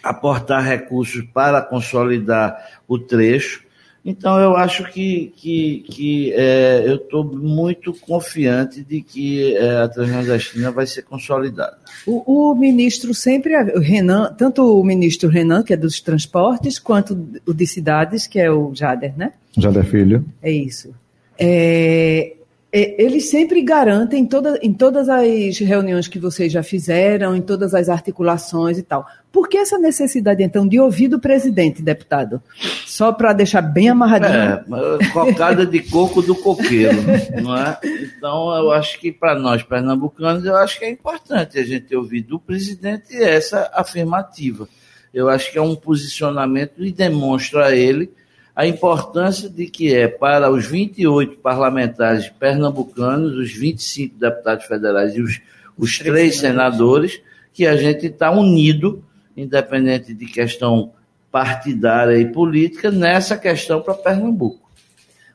aportar 0.00 0.62
recursos 0.62 1.26
para 1.34 1.60
consolidar 1.60 2.80
o 2.86 2.96
trecho. 2.96 3.65
Então, 4.06 4.38
eu 4.38 4.56
acho 4.56 4.84
que, 4.92 5.32
que, 5.36 5.84
que 5.90 6.32
é, 6.32 6.84
eu 6.86 6.94
estou 6.94 7.24
muito 7.24 7.92
confiante 7.92 8.84
de 8.84 9.02
que 9.02 9.56
é, 9.56 9.78
a 9.82 9.88
Transnordestina 9.88 10.70
vai 10.70 10.86
ser 10.86 11.02
consolidada. 11.02 11.76
O, 12.06 12.50
o, 12.50 12.54
ministro 12.54 13.12
sempre, 13.12 13.56
o 13.72 13.80
Renan, 13.80 14.32
tanto 14.38 14.62
o 14.62 14.84
ministro 14.84 15.28
Renan, 15.28 15.64
que 15.64 15.72
é 15.72 15.76
dos 15.76 16.00
transportes, 16.00 16.78
quanto 16.78 17.18
o 17.44 17.52
de 17.52 17.66
cidades, 17.66 18.28
que 18.28 18.38
é 18.38 18.48
o 18.48 18.72
Jader, 18.72 19.12
né? 19.18 19.32
Jader 19.58 19.84
Filho. 19.84 20.24
É 20.40 20.52
isso. 20.52 20.94
É, 21.36 22.32
é, 22.32 22.35
eles 22.72 23.30
sempre 23.30 23.62
garantem 23.62 24.26
toda, 24.26 24.58
em 24.60 24.72
todas 24.72 25.08
as 25.08 25.58
reuniões 25.58 26.08
que 26.08 26.18
vocês 26.18 26.52
já 26.52 26.62
fizeram, 26.62 27.34
em 27.34 27.40
todas 27.40 27.74
as 27.74 27.88
articulações 27.88 28.76
e 28.76 28.82
tal. 28.82 29.06
Por 29.32 29.48
que 29.48 29.56
essa 29.56 29.78
necessidade, 29.78 30.42
então, 30.42 30.66
de 30.66 30.80
ouvir 30.80 31.08
do 31.08 31.20
presidente, 31.20 31.80
deputado? 31.80 32.42
Só 32.84 33.12
para 33.12 33.32
deixar 33.32 33.62
bem 33.62 33.88
amarradinho. 33.88 34.32
É, 34.32 35.08
cocada 35.12 35.64
de 35.64 35.80
coco 35.80 36.20
do 36.20 36.34
coqueiro, 36.34 36.98
não 37.42 37.56
é? 37.56 37.78
Então, 38.16 38.54
eu 38.56 38.72
acho 38.72 38.98
que 38.98 39.12
para 39.12 39.38
nós, 39.38 39.62
pernambucanos, 39.62 40.44
eu 40.44 40.56
acho 40.56 40.78
que 40.78 40.84
é 40.84 40.90
importante 40.90 41.58
a 41.58 41.64
gente 41.64 41.94
ouvir 41.94 42.22
do 42.22 42.38
presidente 42.38 43.14
essa 43.14 43.70
afirmativa. 43.74 44.68
Eu 45.14 45.28
acho 45.28 45.52
que 45.52 45.58
é 45.58 45.62
um 45.62 45.76
posicionamento 45.76 46.84
e 46.84 46.92
demonstra 46.92 47.66
a 47.66 47.76
ele 47.76 48.10
a 48.56 48.66
importância 48.66 49.50
de 49.50 49.66
que 49.66 49.94
é 49.94 50.08
para 50.08 50.50
os 50.50 50.64
28 50.64 51.36
parlamentares 51.36 52.30
pernambucanos, 52.30 53.34
os 53.34 53.52
25 53.52 54.18
deputados 54.18 54.64
federais 54.64 55.14
e 55.14 55.20
os, 55.20 55.38
os 55.76 55.98
três 55.98 56.38
senadores, 56.38 57.20
que 57.52 57.66
a 57.66 57.76
gente 57.76 58.06
está 58.06 58.30
unido, 58.30 59.04
independente 59.36 60.14
de 60.14 60.24
questão 60.24 60.92
partidária 61.30 62.16
e 62.18 62.32
política, 62.32 62.90
nessa 62.90 63.36
questão 63.36 63.82
para 63.82 63.92
Pernambuco. 63.92 64.70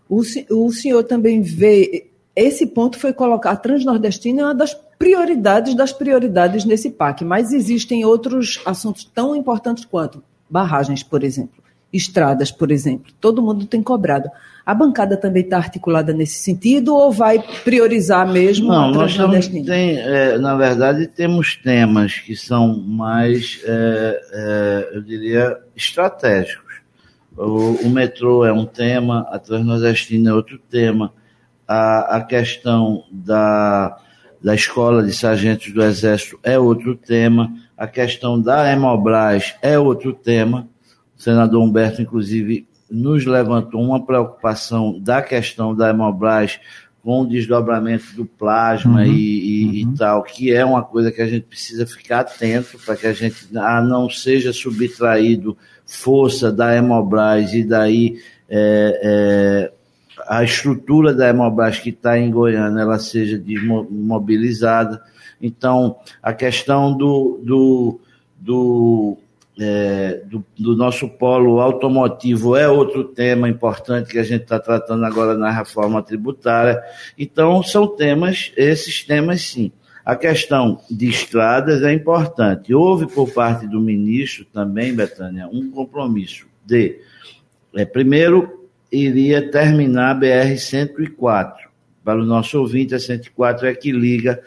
O, 0.10 0.22
o 0.50 0.72
senhor 0.72 1.04
também 1.04 1.44
vê. 1.44 2.08
Esse 2.36 2.66
ponto 2.66 2.98
foi 2.98 3.14
colocar 3.14 3.52
a 3.52 3.56
Transnordestina 3.56 4.42
é 4.42 4.46
uma 4.46 4.56
das 4.56 4.74
prioridades 4.98 5.76
das 5.76 5.94
prioridades 5.94 6.66
nesse 6.66 6.90
PAC, 6.90 7.24
mas 7.24 7.54
existem 7.54 8.04
outros 8.04 8.60
assuntos 8.66 9.04
tão 9.04 9.36
importantes 9.36 9.86
quanto 9.86 10.24
barragens, 10.50 11.04
por 11.04 11.24
exemplo 11.24 11.61
estradas, 11.94 12.52
por 12.52 12.72
exemplo. 12.72 13.12
Todo 13.20 13.42
mundo 13.42 13.66
tem 13.66 13.82
cobrado. 13.82 14.30
A 14.66 14.74
bancada 14.74 15.18
também 15.18 15.44
está 15.44 15.58
articulada 15.58 16.14
nesse 16.14 16.38
sentido 16.38 16.96
ou 16.96 17.12
vai 17.12 17.44
priorizar 17.64 18.32
mesmo 18.32 18.68
Não, 18.68 18.86
a 18.86 18.92
nós 18.92 19.12
estamos, 19.12 19.48
tem, 19.48 19.98
é, 19.98 20.38
na 20.38 20.56
verdade, 20.56 21.08
temos 21.08 21.56
temas 21.56 22.20
que 22.20 22.36
são 22.36 22.78
mais, 22.78 23.60
é, 23.66 24.22
é, 24.32 24.90
eu 24.94 25.02
diria, 25.02 25.58
estratégicos. 25.76 26.76
O, 27.36 27.88
o, 27.88 27.90
metrô 27.90 28.46
é 28.46 28.54
um 28.54 28.66
tema, 28.66 29.26
a 29.32 29.40
Transnordestina 29.40 30.30
é 30.30 30.34
outro 30.34 30.60
tema, 30.70 31.12
a, 31.68 32.18
a 32.18 32.22
questão 32.22 33.04
da, 33.12 33.98
da 34.44 34.54
escola 34.54 35.02
de 35.02 35.14
sargentos 35.14 35.72
do 35.74 35.82
Exército 35.82 36.40
é 36.44 36.60
outro 36.60 36.96
tema, 36.96 37.52
a 37.78 37.88
questão 37.88 38.40
da 38.40 38.72
Hemobras 38.72 39.56
é 39.62 39.80
outro 39.80 40.14
tema. 40.14 40.68
Senador 41.22 41.62
Humberto, 41.62 42.02
inclusive, 42.02 42.68
nos 42.90 43.28
levantou 43.28 43.80
uma 43.80 44.04
preocupação 44.04 45.00
da 45.00 45.22
questão 45.22 45.76
da 45.76 45.92
Hemobras 45.92 46.60
com 47.04 47.22
o 47.22 47.28
desdobramento 47.28 48.16
do 48.16 48.26
plasma 48.26 49.02
uhum, 49.02 49.06
e, 49.06 49.12
e, 49.12 49.66
uhum. 49.86 49.94
e, 49.94 49.98
tal, 49.98 50.24
que 50.24 50.52
é 50.52 50.66
uma 50.66 50.82
coisa 50.82 51.12
que 51.12 51.22
a 51.22 51.28
gente 51.28 51.44
precisa 51.44 51.86
ficar 51.86 52.22
atento 52.22 52.80
para 52.84 52.96
que 52.96 53.06
a 53.06 53.14
gente 53.14 53.48
ah, 53.56 53.82
não 53.82 54.10
seja 54.10 54.52
subtraído 54.52 55.56
força 55.86 56.52
da 56.52 56.76
Hemobras 56.76 57.54
e 57.54 57.64
daí 57.64 58.18
é, 58.50 59.00
é, 59.04 59.72
a 60.28 60.44
estrutura 60.44 61.14
da 61.14 61.30
Hemobras 61.30 61.78
que 61.78 61.90
está 61.90 62.18
em 62.18 62.32
Goiânia 62.32 62.82
ela 62.82 62.98
seja 62.98 63.38
desmobilizada. 63.38 65.00
Então, 65.40 65.98
a 66.22 66.34
questão 66.34 66.98
do, 66.98 67.40
do, 67.44 68.00
do 68.40 69.18
é, 69.60 70.22
do, 70.26 70.46
do, 70.58 70.76
nosso 70.76 71.10
polo 71.10 71.60
automotivo 71.60 72.56
é 72.56 72.68
outro 72.68 73.04
tema 73.04 73.50
importante 73.50 74.12
que 74.12 74.20
a 74.20 74.24
gente 74.24 74.44
está 74.44 74.60
tratando 74.60 75.06
agora 75.06 75.38
na 75.38 75.52
reforma 75.52 76.02
tributária. 76.02 76.82
Então, 77.18 77.62
são 77.62 77.88
temas, 77.88 78.52
esses 78.56 79.04
temas 79.04 79.42
sim. 79.42 79.72
A 80.04 80.16
questão 80.16 80.80
de 80.90 81.10
estradas 81.10 81.84
é 81.84 81.94
importante. 81.94 82.74
Houve 82.74 83.06
por 83.08 83.32
parte 83.32 83.68
do 83.68 83.80
ministro 83.80 84.46
também, 84.46 84.96
Betânia, 84.96 85.48
um 85.48 85.70
compromisso 85.70 86.48
de, 86.66 87.00
é, 87.76 87.86
primeiro, 87.86 88.68
iria 88.92 89.50
terminar 89.52 90.12
a 90.12 90.20
BR-104. 90.20 91.54
Para 92.04 92.20
o 92.20 92.26
nosso 92.26 92.60
ouvinte, 92.60 92.96
a 92.96 93.00
104 93.00 93.68
é 93.68 93.76
que 93.76 93.92
liga 93.92 94.42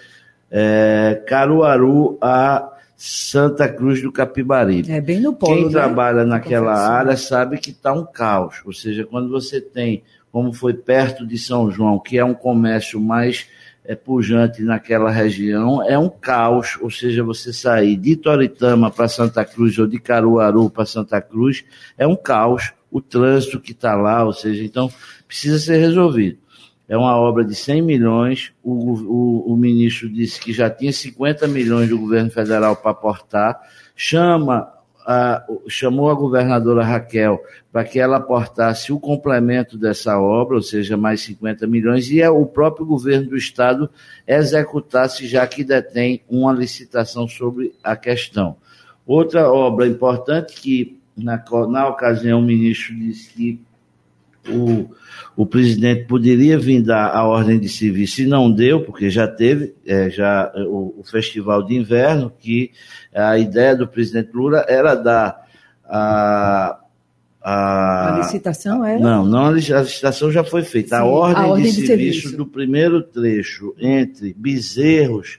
é, 0.51 1.23
Caruaru 1.27 2.19
a 2.21 2.74
Santa 2.97 3.69
Cruz 3.69 4.01
do 4.01 4.13
Capibaribe. 4.13 4.91
É 4.91 5.01
bem 5.01 5.21
no 5.21 5.35
polo, 5.35 5.55
Quem 5.55 5.65
né? 5.67 5.71
trabalha 5.71 6.25
naquela 6.25 6.75
área 6.75 7.17
sabe 7.17 7.59
que 7.59 7.71
está 7.71 7.93
um 7.93 8.05
caos. 8.05 8.63
Ou 8.65 8.73
seja, 8.73 9.05
quando 9.05 9.29
você 9.29 9.61
tem, 9.61 10.03
como 10.31 10.53
foi 10.53 10.75
perto 10.75 11.27
de 11.27 11.37
São 11.37 11.71
João, 11.71 11.99
que 11.99 12.19
é 12.19 12.25
um 12.25 12.35
comércio 12.35 13.01
mais 13.01 13.49
é, 13.85 13.95
pujante 13.95 14.63
naquela 14.63 15.11
região, 15.11 15.83
é 15.83 15.99
um 15.99 16.09
caos. 16.09 16.79
Ou 16.81 16.91
seja, 16.91 17.23
você 17.23 17.53
sair 17.53 17.97
de 17.97 18.17
Toritama 18.17 18.91
para 18.91 19.09
Santa 19.09 19.45
Cruz 19.45 19.79
ou 19.79 19.87
de 19.87 19.99
Caruaru 19.99 20.71
para 20.71 20.87
Santa 20.87 21.21
Cruz 21.21 21.65
é 21.99 22.07
um 22.07 22.17
caos. 22.17 22.73
O 22.91 23.01
trânsito 23.01 23.61
que 23.61 23.73
está 23.73 23.97
lá, 23.97 24.25
ou 24.25 24.33
seja, 24.33 24.63
então 24.63 24.89
precisa 25.27 25.59
ser 25.59 25.79
resolvido. 25.79 26.39
É 26.89 26.97
uma 26.97 27.17
obra 27.17 27.45
de 27.45 27.55
100 27.55 27.83
milhões. 27.83 28.53
O, 28.63 28.73
o, 28.73 29.53
o 29.53 29.57
ministro 29.57 30.09
disse 30.09 30.41
que 30.41 30.53
já 30.53 30.69
tinha 30.69 30.93
50 30.93 31.49
milhões 31.49 31.89
do 31.89 31.99
governo 31.99 32.31
federal 32.31 32.77
para 32.77 32.91
aportar. 32.91 33.61
Chama 33.97 34.71
a, 35.07 35.45
chamou 35.69 36.11
a 36.11 36.15
governadora 36.15 36.83
Raquel 36.83 37.41
para 37.71 37.85
que 37.85 37.99
ela 37.99 38.17
aportasse 38.17 38.93
o 38.93 38.99
complemento 38.99 39.77
dessa 39.77 40.19
obra, 40.19 40.57
ou 40.57 40.63
seja, 40.63 40.97
mais 40.97 41.21
50 41.23 41.67
milhões, 41.67 42.11
e 42.11 42.21
é 42.21 42.31
o 42.31 42.47
próprio 42.47 42.87
governo 42.87 43.31
do 43.31 43.37
estado 43.37 43.91
executasse, 44.27 45.27
já 45.27 45.47
que 45.47 45.63
detém 45.63 46.23
uma 46.29 46.53
licitação 46.53 47.29
sobre 47.29 47.75
a 47.83 47.97
questão. 47.97 48.57
Outra 49.07 49.51
obra 49.53 49.87
importante 49.87 50.55
que, 50.55 50.99
na, 51.17 51.43
na 51.69 51.89
ocasião, 51.89 52.41
o 52.41 52.43
ministro 52.43 52.95
disse 52.95 53.31
que 53.33 53.61
o, 54.49 54.91
o 55.37 55.47
presidente 55.47 56.05
poderia 56.05 56.59
vir 56.59 56.83
dar 56.83 57.09
a 57.09 57.25
ordem 57.25 57.59
de 57.59 57.69
serviço 57.69 58.23
e 58.23 58.27
não 58.27 58.51
deu, 58.51 58.83
porque 58.83 59.11
já 59.11 59.27
teve 59.27 59.75
é, 59.87 60.11
já 60.11 60.53
o, 60.69 61.01
o, 61.01 61.05
festival 61.05 61.63
de 61.63 61.75
inverno, 61.75 62.33
que 62.39 62.71
a 63.15 63.39
ideia 63.39 63.75
do 63.75 63.89
presidente 63.89 64.31
Lula 64.33 64.65
era 64.69 64.95
dar 64.95 65.47
a. 65.85 66.81
A, 67.47 68.15
a 68.15 68.19
licitação 68.21 68.83
era? 68.83 68.99
Não, 68.99 69.27
não 69.27 69.49
a 69.49 69.51
licitação 69.51 70.33
já 70.33 70.43
foi 70.43 70.63
feita. 70.63 70.97
Sim, 70.97 71.03
a, 71.03 71.05
ordem 71.05 71.45
a 71.45 71.47
ordem, 71.47 71.65
de, 71.67 71.73
de 71.73 71.87
serviço, 71.87 72.21
serviço 72.21 72.37
do 72.39 72.47
primeiro 72.47 73.03
trecho 73.03 73.75
entre 73.79 74.33
Bezerros 74.33 75.39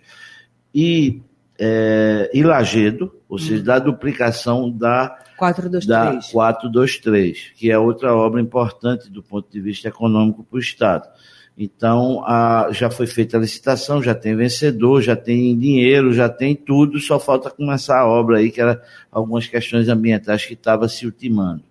e, 0.73 1.19
é, 1.57 2.29
e 2.31 2.43
Lagedo, 2.43 3.11
ou 3.27 3.39
seja, 3.39 3.59
hum. 3.59 3.63
da 3.63 3.79
duplicação 3.79 4.69
da 4.69 5.17
423. 5.37 5.87
Da 5.87 6.31
423, 6.31 7.51
que 7.55 7.71
é 7.71 7.77
outra 7.77 8.15
obra 8.15 8.41
importante 8.41 9.09
do 9.09 9.21
ponto 9.21 9.49
de 9.51 9.59
vista 9.59 9.87
econômico 9.87 10.43
para 10.43 10.57
o 10.57 10.59
Estado. 10.59 11.07
Então, 11.57 12.21
a, 12.25 12.69
já 12.71 12.89
foi 12.89 13.07
feita 13.07 13.37
a 13.37 13.39
licitação, 13.39 14.03
já 14.03 14.13
tem 14.13 14.35
vencedor, 14.35 15.01
já 15.01 15.15
tem 15.15 15.57
dinheiro, 15.57 16.13
já 16.13 16.27
tem 16.27 16.53
tudo, 16.53 16.99
só 16.99 17.17
falta 17.17 17.49
começar 17.49 17.99
a 17.99 18.07
obra 18.07 18.39
aí, 18.39 18.51
que 18.51 18.59
era 18.59 18.81
algumas 19.09 19.47
questões 19.47 19.87
ambientais 19.87 20.45
que 20.45 20.53
estava 20.53 20.89
se 20.89 21.05
ultimando. 21.05 21.63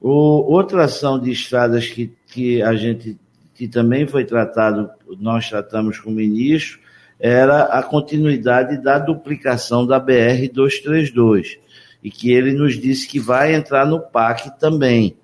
O, 0.00 0.10
outra 0.52 0.84
ação 0.84 1.18
de 1.18 1.30
estradas 1.30 1.86
que, 1.86 2.12
que 2.26 2.60
a 2.60 2.74
gente, 2.74 3.16
que 3.54 3.68
também 3.68 4.04
foi 4.04 4.24
tratado, 4.24 4.90
nós 5.20 5.48
tratamos 5.48 6.00
com 6.00 6.10
o 6.10 6.14
ministro, 6.14 6.80
era 7.20 7.62
a 7.64 7.82
continuidade 7.84 8.82
da 8.82 8.98
duplicação 8.98 9.86
da 9.86 10.00
BR-232 10.00 11.58
e 12.04 12.10
que 12.10 12.30
ele 12.30 12.52
nos 12.52 12.78
disse 12.78 13.08
que 13.08 13.18
vai 13.18 13.54
entrar 13.54 13.86
no 13.86 13.98
PAC 13.98 14.60
também. 14.60 15.16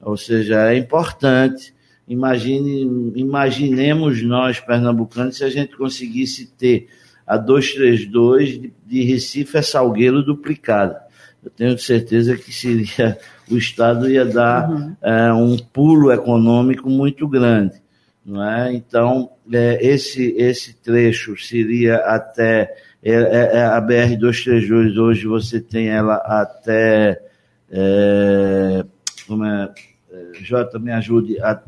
Ou 0.00 0.16
seja, 0.16 0.72
é 0.72 0.78
importante. 0.78 1.74
Imagine, 2.08 3.12
imaginemos 3.14 4.22
nós, 4.22 4.58
pernambucanos, 4.58 5.36
se 5.36 5.44
a 5.44 5.50
gente 5.50 5.76
conseguisse 5.76 6.50
ter 6.56 6.88
a 7.26 7.36
232 7.36 8.48
de, 8.48 8.72
de 8.84 9.02
Recife 9.02 9.58
a 9.58 9.62
Salgueiro 9.62 10.22
duplicada. 10.22 11.02
Eu 11.44 11.50
tenho 11.50 11.78
certeza 11.78 12.36
que 12.36 12.52
seria 12.52 13.18
o 13.50 13.56
Estado 13.56 14.10
ia 14.10 14.24
dar 14.24 14.70
uhum. 14.70 14.96
é, 15.02 15.32
um 15.32 15.58
pulo 15.58 16.10
econômico 16.10 16.88
muito 16.88 17.28
grande. 17.28 17.82
Não 18.24 18.42
é? 18.42 18.72
Então, 18.72 19.30
é, 19.52 19.78
esse, 19.86 20.34
esse 20.38 20.74
trecho 20.74 21.36
seria 21.36 21.96
até 21.96 22.72
é, 23.02 23.12
é, 23.12 23.56
é 23.58 23.64
a 23.64 23.80
BR-232, 23.80 24.96
hoje 24.96 25.26
você 25.26 25.60
tem 25.60 25.88
ela 25.88 26.16
até. 26.16 27.20
É, 27.70 28.84
como 29.26 29.44
é? 29.44 29.70
é 30.12 30.42
Jota, 30.42 30.78
me 30.78 30.92
ajude. 30.92 31.40
A, 31.40 31.60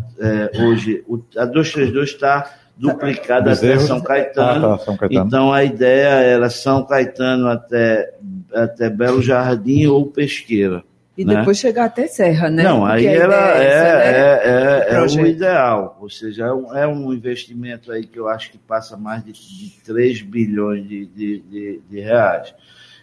hoje, 0.63 1.03
o, 1.09 1.23
a 1.37 1.45
232 1.45 2.11
está 2.11 2.51
duplicada 2.77 3.53
até 3.53 3.79
São 3.79 4.01
Caetano. 4.01 4.67
Ah, 4.67 4.79
tá, 4.79 4.85
São 4.85 4.97
Caetano. 4.97 5.27
Então 5.27 5.53
a 5.53 5.65
ideia 5.65 6.09
era 6.09 6.51
São 6.51 6.85
Caetano 6.85 7.49
até, 7.49 8.15
até 8.53 8.89
Belo 8.89 9.23
Jardim 9.23 9.87
ou 9.87 10.07
Pesqueira. 10.07 10.85
E 11.17 11.25
né? 11.25 11.37
depois 11.37 11.59
chegar 11.59 11.85
até 11.85 12.09
Serra, 12.09 12.51
né? 12.51 12.65
Não, 12.65 12.85
aí 12.85 13.07
ela 13.07 13.57
é, 13.57 13.63
é, 13.63 13.67
essa, 13.67 13.85
né? 13.85 14.05
é, 14.05 14.91
é, 14.91 15.21
é, 15.21 15.23
o 15.23 15.27
ideal. 15.27 15.97
Ou 16.01 16.11
seja, 16.11 16.47
é 16.47 16.53
um, 16.53 16.77
é 16.77 16.87
um, 16.89 17.13
investimento 17.13 17.93
aí 17.93 18.05
que 18.05 18.19
eu 18.19 18.29
acho 18.29 18.51
que 18.51 18.59
passa 18.59 18.97
mais 18.97 19.25
de, 19.25 19.33
de 19.33 19.71
3 19.85 20.23
bilhões 20.23 20.89
de, 20.89 21.07
de, 21.07 21.41
de, 21.41 21.81
de 21.89 22.01
reais. 22.01 22.53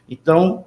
Então, 0.09 0.65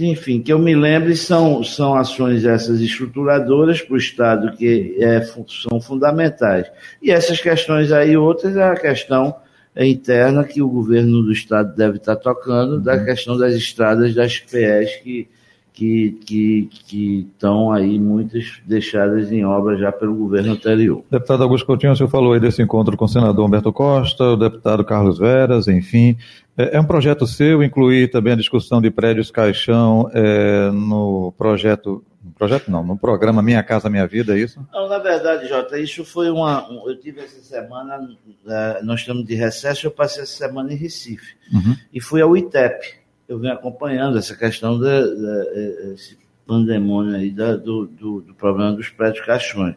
enfim, 0.00 0.42
que 0.42 0.52
eu 0.52 0.58
me 0.58 0.74
lembre, 0.74 1.14
são, 1.14 1.62
são 1.62 1.94
ações 1.94 2.44
essas 2.44 2.80
estruturadoras 2.80 3.80
para 3.80 3.94
o 3.94 3.98
Estado 3.98 4.56
que 4.56 4.96
é, 4.98 5.20
são 5.22 5.80
fundamentais. 5.80 6.66
E 7.00 7.12
essas 7.12 7.40
questões 7.40 7.92
aí, 7.92 8.16
outras, 8.16 8.56
é 8.56 8.64
a 8.64 8.74
questão 8.74 9.36
interna 9.76 10.44
que 10.44 10.60
o 10.60 10.68
governo 10.68 11.22
do 11.22 11.32
Estado 11.32 11.74
deve 11.76 11.98
estar 11.98 12.16
tocando, 12.16 12.80
da 12.80 12.94
uhum. 12.94 13.04
questão 13.04 13.38
das 13.38 13.54
estradas 13.54 14.14
das 14.14 14.38
PEs 14.38 14.96
que 14.96 15.28
que, 15.72 16.18
que, 16.24 16.68
que 16.86 17.28
estão 17.32 17.72
aí 17.72 17.98
muitas 17.98 18.60
deixadas 18.66 19.32
em 19.32 19.44
obra 19.44 19.76
já 19.76 19.90
pelo 19.90 20.14
governo 20.14 20.52
anterior. 20.52 21.02
Deputado 21.10 21.42
Augusto 21.42 21.66
Coutinho, 21.66 21.92
o 21.92 21.96
senhor 21.96 22.08
falou 22.08 22.34
aí 22.34 22.40
desse 22.40 22.62
encontro 22.62 22.96
com 22.96 23.06
o 23.06 23.08
senador 23.08 23.46
Humberto 23.46 23.72
Costa, 23.72 24.24
o 24.24 24.36
deputado 24.36 24.84
Carlos 24.84 25.18
Veras, 25.18 25.68
enfim. 25.68 26.16
É, 26.56 26.76
é 26.76 26.80
um 26.80 26.84
projeto 26.84 27.26
seu 27.26 27.62
incluir 27.62 28.10
também 28.10 28.34
a 28.34 28.36
discussão 28.36 28.80
de 28.80 28.90
prédios 28.90 29.30
caixão 29.30 30.10
é, 30.12 30.70
no 30.70 31.32
projeto, 31.38 32.04
no 32.22 32.32
projeto 32.32 32.70
não, 32.70 32.84
no 32.84 32.98
programa 32.98 33.42
Minha 33.42 33.62
Casa 33.62 33.88
Minha 33.88 34.06
Vida, 34.06 34.36
é 34.36 34.40
isso? 34.40 34.60
Não, 34.72 34.88
na 34.88 34.98
verdade, 34.98 35.48
Jota, 35.48 35.78
isso 35.78 36.04
foi 36.04 36.30
uma, 36.30 36.68
eu 36.86 37.00
tive 37.00 37.20
essa 37.20 37.40
semana, 37.40 37.98
é, 38.46 38.82
nós 38.82 39.00
estamos 39.00 39.24
de 39.24 39.34
recesso, 39.34 39.86
eu 39.86 39.90
passei 39.90 40.24
essa 40.24 40.36
semana 40.36 40.70
em 40.70 40.76
Recife, 40.76 41.34
uhum. 41.50 41.74
e 41.92 42.00
fui 42.00 42.20
ao 42.20 42.36
ITEP, 42.36 43.01
eu 43.32 43.38
venho 43.38 43.54
acompanhando 43.54 44.18
essa 44.18 44.36
questão 44.36 44.78
desse 44.78 46.18
pandemônio 46.46 47.16
aí 47.16 47.30
da, 47.30 47.56
do, 47.56 47.86
do, 47.86 48.20
do, 48.20 48.34
problema 48.34 48.72
dos 48.72 48.90
prédios 48.90 49.24
caixões. 49.24 49.74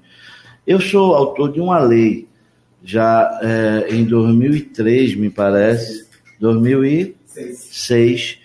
Eu 0.67 0.81
sou 0.81 1.15
autor 1.15 1.53
de 1.53 1.61
uma 1.61 1.79
lei, 1.79 2.27
já 2.83 3.39
é, 3.41 3.95
em 3.95 4.03
2003, 4.03 5.15
me 5.15 5.29
parece, 5.29 6.05
2006, 6.39 8.39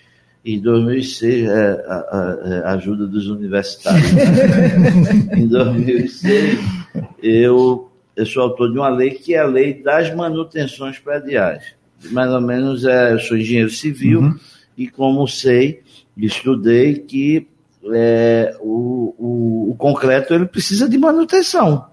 em 0.45 0.59
2006, 0.59 1.45
é, 1.45 1.51
a, 1.51 2.37
é, 2.45 2.67
a, 2.67 2.71
ajuda 2.73 3.05
dos 3.05 3.27
universitários. 3.27 4.11
em 5.35 5.45
2006, 5.45 6.59
eu, 7.21 7.91
eu 8.15 8.25
sou 8.25 8.43
autor 8.43 8.71
de 8.71 8.77
uma 8.77 8.89
lei 8.89 9.11
que 9.11 9.33
é 9.33 9.39
a 9.39 9.45
lei 9.45 9.73
das 9.73 10.13
manutenções 10.15 10.99
prediais. 10.99 11.75
Mais 12.11 12.31
ou 12.31 12.41
menos, 12.41 12.85
é, 12.85 13.13
eu 13.13 13.19
sou 13.19 13.35
engenheiro 13.35 13.69
civil, 13.69 14.21
uhum 14.21 14.39
e 14.81 14.87
como 14.89 15.27
sei, 15.27 15.83
estudei 16.17 16.95
que 16.95 17.47
é, 17.93 18.55
o, 18.59 19.15
o, 19.17 19.71
o, 19.71 19.75
concreto 19.75 20.33
ele 20.33 20.45
precisa 20.45 20.89
de 20.89 20.97
manutenção. 20.97 21.85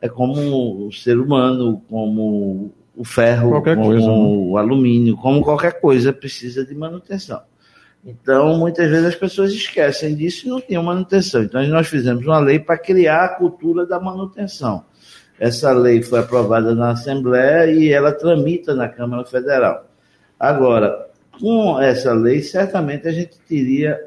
É 0.00 0.08
como 0.08 0.86
o 0.86 0.92
ser 0.92 1.18
humano, 1.18 1.82
como 1.88 2.72
o 2.96 3.04
ferro, 3.04 3.50
qualquer 3.50 3.76
como 3.76 3.88
coisa, 3.88 4.06
né? 4.06 4.12
o 4.12 4.56
alumínio, 4.56 5.16
como 5.16 5.42
qualquer 5.42 5.80
coisa 5.80 6.12
precisa 6.12 6.64
de 6.64 6.74
manutenção. 6.74 7.40
Então, 8.04 8.56
muitas 8.56 8.88
vezes 8.88 9.06
as 9.06 9.14
pessoas 9.16 9.52
esquecem 9.52 10.14
disso 10.14 10.46
e 10.46 10.48
não 10.48 10.60
têm 10.60 10.80
manutenção. 10.80 11.42
Então, 11.42 11.66
nós 11.66 11.88
fizemos 11.88 12.24
uma 12.24 12.38
lei 12.38 12.60
para 12.60 12.78
criar 12.78 13.24
a 13.24 13.28
cultura 13.30 13.84
da 13.84 13.98
manutenção. 13.98 14.84
Essa 15.40 15.72
lei 15.72 16.00
foi 16.02 16.20
aprovada 16.20 16.74
na 16.74 16.90
Assembleia 16.90 17.66
e 17.70 17.92
ela 17.92 18.12
tramita 18.12 18.74
na 18.74 18.88
Câmara 18.88 19.24
Federal. 19.24 19.86
Agora, 20.38 21.06
com 21.40 21.80
essa 21.80 22.12
lei, 22.12 22.42
certamente 22.42 23.06
a 23.06 23.12
gente 23.12 23.38
teria 23.48 23.98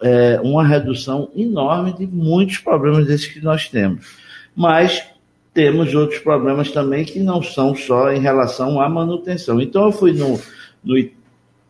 é, 0.00 0.40
uma 0.42 0.66
redução 0.66 1.30
enorme 1.34 1.92
de 1.92 2.06
muitos 2.06 2.58
problemas 2.58 3.06
desses 3.06 3.26
que 3.26 3.40
nós 3.40 3.68
temos. 3.68 4.16
Mas 4.54 5.04
temos 5.52 5.92
outros 5.94 6.20
problemas 6.20 6.70
também 6.70 7.04
que 7.04 7.18
não 7.18 7.42
são 7.42 7.74
só 7.74 8.12
em 8.12 8.20
relação 8.20 8.80
à 8.80 8.88
manutenção. 8.88 9.60
Então, 9.60 9.86
eu 9.86 9.92
fui 9.92 10.12
no, 10.12 10.40
no, 10.84 10.94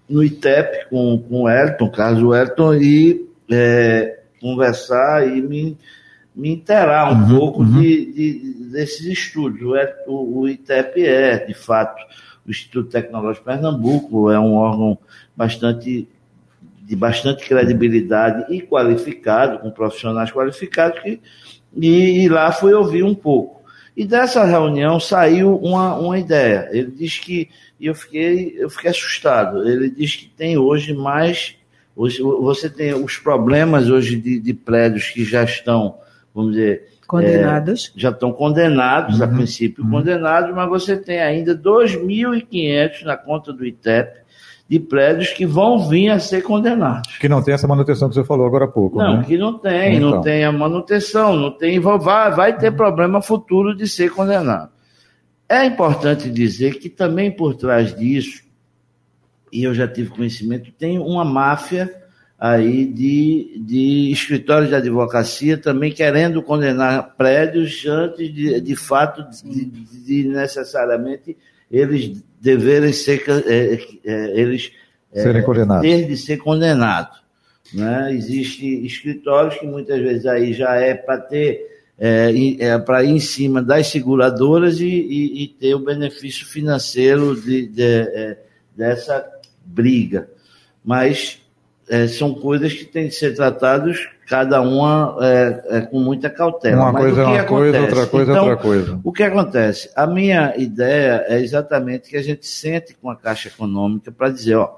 no 0.09 0.23
ITEP 0.23 0.91
com, 0.91 1.19
com 1.19 1.43
o 1.43 1.49
Elton, 1.49 1.91
Carlos 1.91 2.37
Elton, 2.37 2.75
e 2.75 3.27
é, 3.51 4.21
conversar 4.41 5.27
e 5.27 5.41
me, 5.41 5.77
me 6.35 6.51
interar 6.51 7.13
um 7.13 7.23
uhum, 7.23 7.39
pouco 7.39 7.63
uhum. 7.63 7.81
De, 7.81 8.13
de, 8.13 8.71
desses 8.73 9.07
estudos. 9.07 9.63
O, 10.07 10.41
o 10.41 10.49
ITEP 10.49 11.05
é, 11.05 11.47
de 11.47 11.55
fato, 11.55 12.03
o 12.49 12.51
Instituto 12.51 12.89
Tecnológico 12.89 13.45
Pernambuco 13.45 14.31
é 14.31 14.41
um 14.41 14.55
órgão 14.55 14.97
bastante 15.37 16.09
de 16.83 16.97
bastante 16.97 17.47
credibilidade 17.47 18.51
e 18.53 18.63
qualificado, 18.63 19.59
com 19.59 19.71
profissionais 19.71 20.33
qualificados, 20.33 20.99
que, 21.01 21.21
e, 21.77 22.25
e 22.25 22.29
lá 22.31 22.51
fui 22.51 22.73
ouvir 22.73 23.03
um 23.03 23.15
pouco. 23.15 23.61
E 23.95 24.07
dessa 24.07 24.43
reunião 24.45 24.99
saiu 24.99 25.55
uma, 25.57 25.99
uma 25.99 26.19
ideia. 26.19 26.71
Ele 26.73 26.91
diz 26.91 27.19
que, 27.19 27.51
e 27.79 27.87
eu 27.87 27.95
fiquei, 27.95 28.55
eu 28.57 28.71
fiquei 28.71 28.91
assustado, 28.91 29.69
ele 29.69 29.91
diz 29.91 30.17
que 30.17 30.29
tem 30.29 30.57
hoje 30.57 30.95
mais, 30.95 31.57
hoje, 31.95 32.23
você 32.23 32.71
tem 32.71 32.95
os 32.95 33.19
problemas 33.19 33.91
hoje 33.91 34.17
de, 34.17 34.41
de 34.41 34.55
prédios 34.55 35.11
que 35.11 35.23
já 35.27 35.45
estão, 35.45 35.99
vamos 36.35 36.53
dizer, 36.53 36.89
Condenados. 37.09 37.91
É, 37.97 38.01
já 38.01 38.11
estão 38.11 38.31
condenados, 38.31 39.19
uhum. 39.19 39.25
a 39.25 39.29
princípio 39.29 39.83
uhum. 39.83 39.91
condenados, 39.91 40.55
mas 40.55 40.69
você 40.69 40.95
tem 40.95 41.19
ainda 41.19 41.57
2.500 41.57 43.03
na 43.03 43.17
conta 43.17 43.51
do 43.51 43.65
ITEP 43.65 44.29
de 44.69 44.79
prédios 44.79 45.31
que 45.31 45.47
vão 45.47 45.89
vir 45.89 46.11
a 46.11 46.19
ser 46.19 46.43
condenados. 46.43 47.17
Que 47.17 47.27
não 47.27 47.43
tem 47.43 47.55
essa 47.55 47.67
manutenção 47.67 48.11
que 48.11 48.15
você 48.15 48.25
falou 48.25 48.47
agora 48.47 48.67
há 48.67 48.69
pouco. 48.69 48.99
Não, 48.99 49.17
né? 49.17 49.25
que 49.27 49.39
não 49.39 49.59
tem, 49.59 49.97
então. 49.97 50.11
não 50.11 50.21
tem 50.21 50.45
a 50.45 50.53
manutenção, 50.53 51.35
não 51.35 51.51
tem, 51.51 51.81
vai, 51.81 52.31
vai 52.31 52.55
ter 52.55 52.73
problema 52.73 53.23
futuro 53.23 53.75
de 53.75 53.89
ser 53.89 54.11
condenado. 54.11 54.71
É 55.49 55.65
importante 55.65 56.29
dizer 56.29 56.79
que 56.79 56.91
também 56.91 57.31
por 57.31 57.55
trás 57.55 57.97
disso, 57.97 58.43
e 59.51 59.65
eu 59.65 59.73
já 59.73 59.89
tive 59.89 60.11
conhecimento, 60.11 60.71
tem 60.73 60.99
uma 60.99 61.25
máfia 61.25 61.91
aí 62.39 62.87
de, 62.87 63.61
de 63.67 64.13
escritórios 64.13 64.71
de 64.71 64.77
advocacia 64.77 65.59
também 65.59 65.93
querendo 65.93 66.41
condenar 66.41 67.17
prédios 67.17 67.85
antes 67.85 68.33
de, 68.33 68.61
de 68.61 68.77
fato 68.77 69.27
de, 69.45 69.65
de 69.65 70.29
necessariamente 70.29 71.37
eles 71.71 72.23
deverem 72.41 72.93
ser 72.93 73.25
é, 73.29 73.79
é, 74.05 74.41
eles 74.41 74.71
é, 75.13 75.23
serem 75.23 75.43
condenados. 75.43 75.83
ter 75.83 76.07
de 76.07 76.17
ser 76.17 76.37
condenados. 76.37 77.19
Né? 77.75 78.15
Existem 78.15 78.87
escritórios 78.87 79.59
que 79.59 79.67
muitas 79.67 80.01
vezes 80.01 80.25
aí 80.25 80.53
já 80.53 80.77
é 80.77 80.95
para 80.95 81.19
ter 81.19 81.67
é, 81.99 82.31
é 82.61 82.79
para 82.79 83.03
ir 83.03 83.11
em 83.11 83.21
cima 83.21 83.61
das 83.61 83.89
seguradoras 83.89 84.81
e, 84.81 84.87
e, 84.87 85.43
e 85.43 85.49
ter 85.49 85.75
o 85.75 85.81
benefício 85.81 86.47
financeiro 86.47 87.35
de, 87.39 87.67
de, 87.67 87.83
é, 87.83 88.39
dessa 88.77 89.29
briga. 89.67 90.31
Mas 90.85 91.41
é, 91.89 92.07
são 92.07 92.35
coisas 92.35 92.73
que 92.73 92.85
têm 92.85 93.09
de 93.09 93.15
ser 93.15 93.35
tratadas 93.35 94.09
cada 94.29 94.61
uma 94.61 95.17
é, 95.23 95.65
é, 95.69 95.81
com 95.81 95.99
muita 95.99 96.29
cautela. 96.29 96.83
Uma 96.83 96.93
Mas 96.93 97.03
coisa 97.03 97.23
é 97.23 97.25
uma 97.25 97.41
acontece? 97.41 97.49
coisa, 97.49 97.81
outra 97.81 98.07
coisa 98.07 98.31
é 98.31 98.35
então, 98.35 98.49
outra 98.49 98.63
coisa. 98.63 99.01
O 99.03 99.13
que 99.13 99.23
acontece? 99.23 99.91
A 99.97 100.07
minha 100.07 100.55
ideia 100.57 101.25
é 101.29 101.41
exatamente 101.41 102.11
que 102.11 102.17
a 102.17 102.23
gente 102.23 102.47
sente 102.47 102.95
com 103.01 103.11
a 103.11 103.17
Caixa 103.17 103.49
Econômica 103.49 104.13
para 104.13 104.29
dizer, 104.29 104.57
ó, 104.57 104.77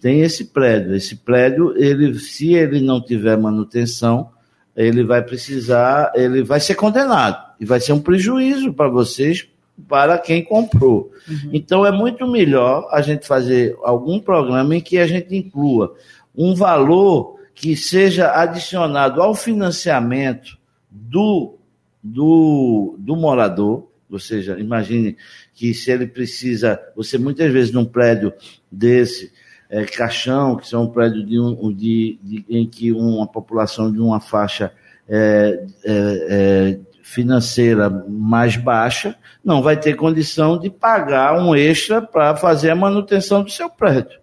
tem 0.00 0.20
esse 0.20 0.46
prédio, 0.46 0.94
esse 0.94 1.16
prédio, 1.16 1.74
ele, 1.76 2.18
se 2.18 2.52
ele 2.54 2.80
não 2.80 3.00
tiver 3.00 3.38
manutenção, 3.38 4.30
ele 4.76 5.02
vai 5.02 5.22
precisar, 5.22 6.12
ele 6.14 6.42
vai 6.42 6.60
ser 6.60 6.74
condenado 6.74 7.38
e 7.58 7.64
vai 7.64 7.80
ser 7.80 7.92
um 7.92 8.00
prejuízo 8.00 8.72
para 8.72 8.88
vocês, 8.88 9.46
para 9.88 10.18
quem 10.18 10.44
comprou. 10.44 11.10
Uhum. 11.26 11.50
Então 11.52 11.86
é 11.86 11.90
muito 11.90 12.26
melhor 12.26 12.86
a 12.90 13.00
gente 13.00 13.26
fazer 13.26 13.76
algum 13.82 14.20
programa 14.20 14.76
em 14.76 14.80
que 14.80 14.98
a 14.98 15.06
gente 15.06 15.34
inclua 15.34 15.94
um 16.36 16.54
valor 16.54 17.38
que 17.54 17.76
seja 17.76 18.32
adicionado 18.32 19.20
ao 19.20 19.34
financiamento 19.34 20.58
do, 20.90 21.58
do, 22.02 22.96
do 22.98 23.16
morador, 23.16 23.88
ou 24.10 24.18
seja, 24.18 24.58
imagine 24.58 25.16
que 25.54 25.72
se 25.74 25.90
ele 25.90 26.06
precisa, 26.06 26.80
você 26.96 27.18
muitas 27.18 27.52
vezes 27.52 27.72
num 27.72 27.84
prédio 27.84 28.32
desse, 28.70 29.32
é, 29.70 29.84
caixão, 29.84 30.56
que 30.56 30.66
são 30.66 30.84
um 30.84 30.88
prédio 30.88 31.24
de 31.24 31.38
um, 31.38 31.72
de, 31.72 32.18
de, 32.22 32.44
em 32.48 32.66
que 32.66 32.90
uma 32.92 33.26
população 33.26 33.90
de 33.90 34.00
uma 34.00 34.20
faixa 34.20 34.72
é, 35.08 35.64
é, 35.84 36.26
é 36.28 36.78
financeira 37.02 37.88
mais 38.08 38.56
baixa, 38.56 39.16
não 39.44 39.62
vai 39.62 39.76
ter 39.76 39.94
condição 39.94 40.58
de 40.58 40.68
pagar 40.68 41.38
um 41.40 41.54
extra 41.54 42.02
para 42.02 42.36
fazer 42.36 42.70
a 42.70 42.76
manutenção 42.76 43.42
do 43.42 43.50
seu 43.50 43.68
prédio. 43.70 44.18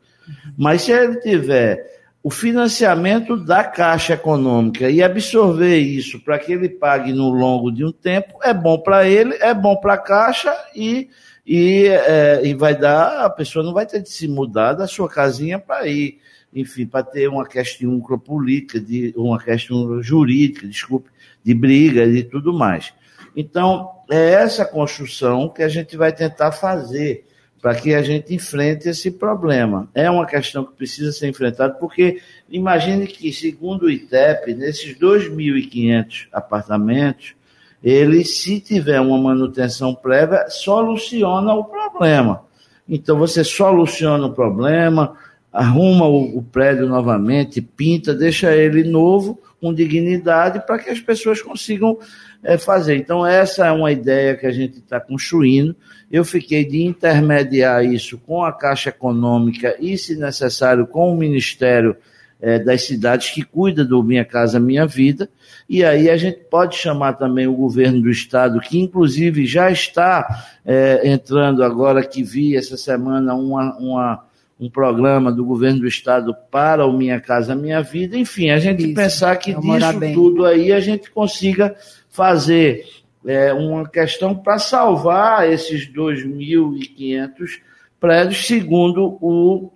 Mas 0.57 0.83
se 0.83 0.91
ele 0.91 1.19
tiver 1.19 1.96
o 2.23 2.29
financiamento 2.29 3.37
da 3.37 3.63
Caixa 3.63 4.13
Econômica 4.13 4.89
e 4.89 5.01
absorver 5.01 5.77
isso 5.77 6.19
para 6.19 6.37
que 6.37 6.51
ele 6.51 6.67
pague 6.67 7.13
no 7.13 7.29
longo 7.29 7.71
de 7.71 7.85
um 7.85 7.91
tempo, 7.91 8.39
é 8.43 8.53
bom 8.53 8.79
para 8.79 9.07
ele, 9.07 9.35
é 9.35 9.53
bom 9.53 9.75
para 9.77 9.93
a 9.93 9.97
Caixa 9.97 10.53
e, 10.75 11.09
e, 11.45 11.87
é, 11.87 12.41
e 12.43 12.53
vai 12.53 12.75
dar, 12.75 13.25
a 13.25 13.29
pessoa 13.29 13.63
não 13.63 13.73
vai 13.73 13.85
ter 13.85 14.01
de 14.01 14.09
se 14.09 14.27
mudar 14.27 14.73
da 14.73 14.87
sua 14.87 15.07
casinha 15.07 15.59
para 15.59 15.87
ir, 15.87 16.19
enfim, 16.53 16.85
para 16.85 17.03
ter 17.03 17.29
uma 17.29 17.47
questão 17.47 17.99
política, 17.99 18.79
de, 18.79 19.13
uma 19.15 19.39
questão 19.39 20.01
jurídica, 20.01 20.67
desculpe, 20.67 21.09
de 21.43 21.53
briga 21.53 22.03
e 22.03 22.23
tudo 22.23 22.51
mais. 22.51 22.93
Então, 23.35 23.91
é 24.09 24.31
essa 24.31 24.65
construção 24.65 25.47
que 25.47 25.61
a 25.61 25.69
gente 25.69 25.95
vai 25.95 26.11
tentar 26.11 26.51
fazer 26.51 27.26
para 27.67 27.75
que 27.75 27.93
a 27.93 28.01
gente 28.01 28.33
enfrente 28.33 28.87
esse 28.87 29.11
problema. 29.11 29.89
É 29.93 30.09
uma 30.09 30.25
questão 30.25 30.63
que 30.63 30.71
precisa 30.71 31.11
ser 31.11 31.27
enfrentada, 31.27 31.73
porque 31.73 32.21
imagine 32.49 33.05
que, 33.05 33.29
segundo 33.33 33.87
o 33.87 33.91
ITEP, 33.91 34.53
nesses 34.53 34.97
2.500 34.97 36.29
apartamentos, 36.31 37.35
ele, 37.83 38.23
se 38.23 38.61
tiver 38.61 39.01
uma 39.01 39.17
manutenção 39.17 39.93
prévia, 39.93 40.45
soluciona 40.47 41.53
o 41.55 41.65
problema. 41.65 42.41
Então, 42.87 43.17
você 43.17 43.43
soluciona 43.43 44.27
o 44.27 44.33
problema, 44.33 45.17
arruma 45.51 46.05
o, 46.05 46.37
o 46.37 46.43
prédio 46.43 46.87
novamente, 46.87 47.61
pinta, 47.61 48.13
deixa 48.13 48.55
ele 48.55 48.83
novo, 48.83 49.39
com 49.59 49.73
dignidade, 49.73 50.63
para 50.65 50.79
que 50.79 50.89
as 50.89 50.99
pessoas 50.99 51.41
consigam 51.41 51.97
é, 52.43 52.57
fazer. 52.57 52.95
Então, 52.97 53.25
essa 53.25 53.65
é 53.65 53.71
uma 53.71 53.91
ideia 53.91 54.35
que 54.35 54.45
a 54.45 54.51
gente 54.51 54.77
está 54.77 54.99
construindo. 54.99 55.75
Eu 56.11 56.23
fiquei 56.23 56.63
de 56.63 56.83
intermediar 56.83 57.83
isso 57.83 58.17
com 58.19 58.43
a 58.43 58.53
Caixa 58.53 58.89
Econômica 58.89 59.75
e, 59.79 59.97
se 59.97 60.15
necessário, 60.15 60.85
com 60.85 61.11
o 61.11 61.17
Ministério 61.17 61.97
é, 62.39 62.59
das 62.59 62.83
Cidades, 62.83 63.31
que 63.31 63.41
cuida 63.41 63.83
do 63.83 64.03
Minha 64.03 64.23
Casa 64.23 64.59
Minha 64.59 64.85
Vida. 64.85 65.29
E 65.67 65.83
aí 65.83 66.09
a 66.09 66.17
gente 66.17 66.39
pode 66.49 66.75
chamar 66.75 67.13
também 67.13 67.47
o 67.47 67.55
governo 67.55 68.01
do 68.01 68.09
Estado, 68.09 68.59
que 68.59 68.79
inclusive 68.79 69.45
já 69.45 69.71
está 69.71 70.45
é, 70.63 71.01
entrando 71.09 71.63
agora, 71.63 72.05
que 72.05 72.23
vi 72.23 72.55
essa 72.55 72.77
semana 72.77 73.33
uma, 73.33 73.75
uma 73.77 74.26
um 74.59 74.69
programa 74.69 75.31
do 75.31 75.45
governo 75.45 75.81
do 75.81 75.87
estado 75.87 76.35
para 76.49 76.85
o 76.85 76.91
Minha 76.91 77.19
Casa 77.19 77.55
Minha 77.55 77.81
Vida, 77.81 78.17
enfim, 78.17 78.49
a 78.49 78.57
gente 78.57 78.85
isso, 78.85 78.95
pensar 78.95 79.35
que 79.35 79.53
disso 79.53 79.99
bem. 79.99 80.13
tudo 80.13 80.45
aí 80.45 80.73
a 80.73 80.79
gente 80.79 81.11
consiga 81.11 81.75
fazer 82.09 82.83
é, 83.25 83.53
uma 83.53 83.87
questão 83.87 84.35
para 84.35 84.57
salvar 84.57 85.47
esses 85.51 85.87
2.500 85.91 87.61
prédios, 87.99 88.47
segundo 88.47 89.17
o, 89.21 89.71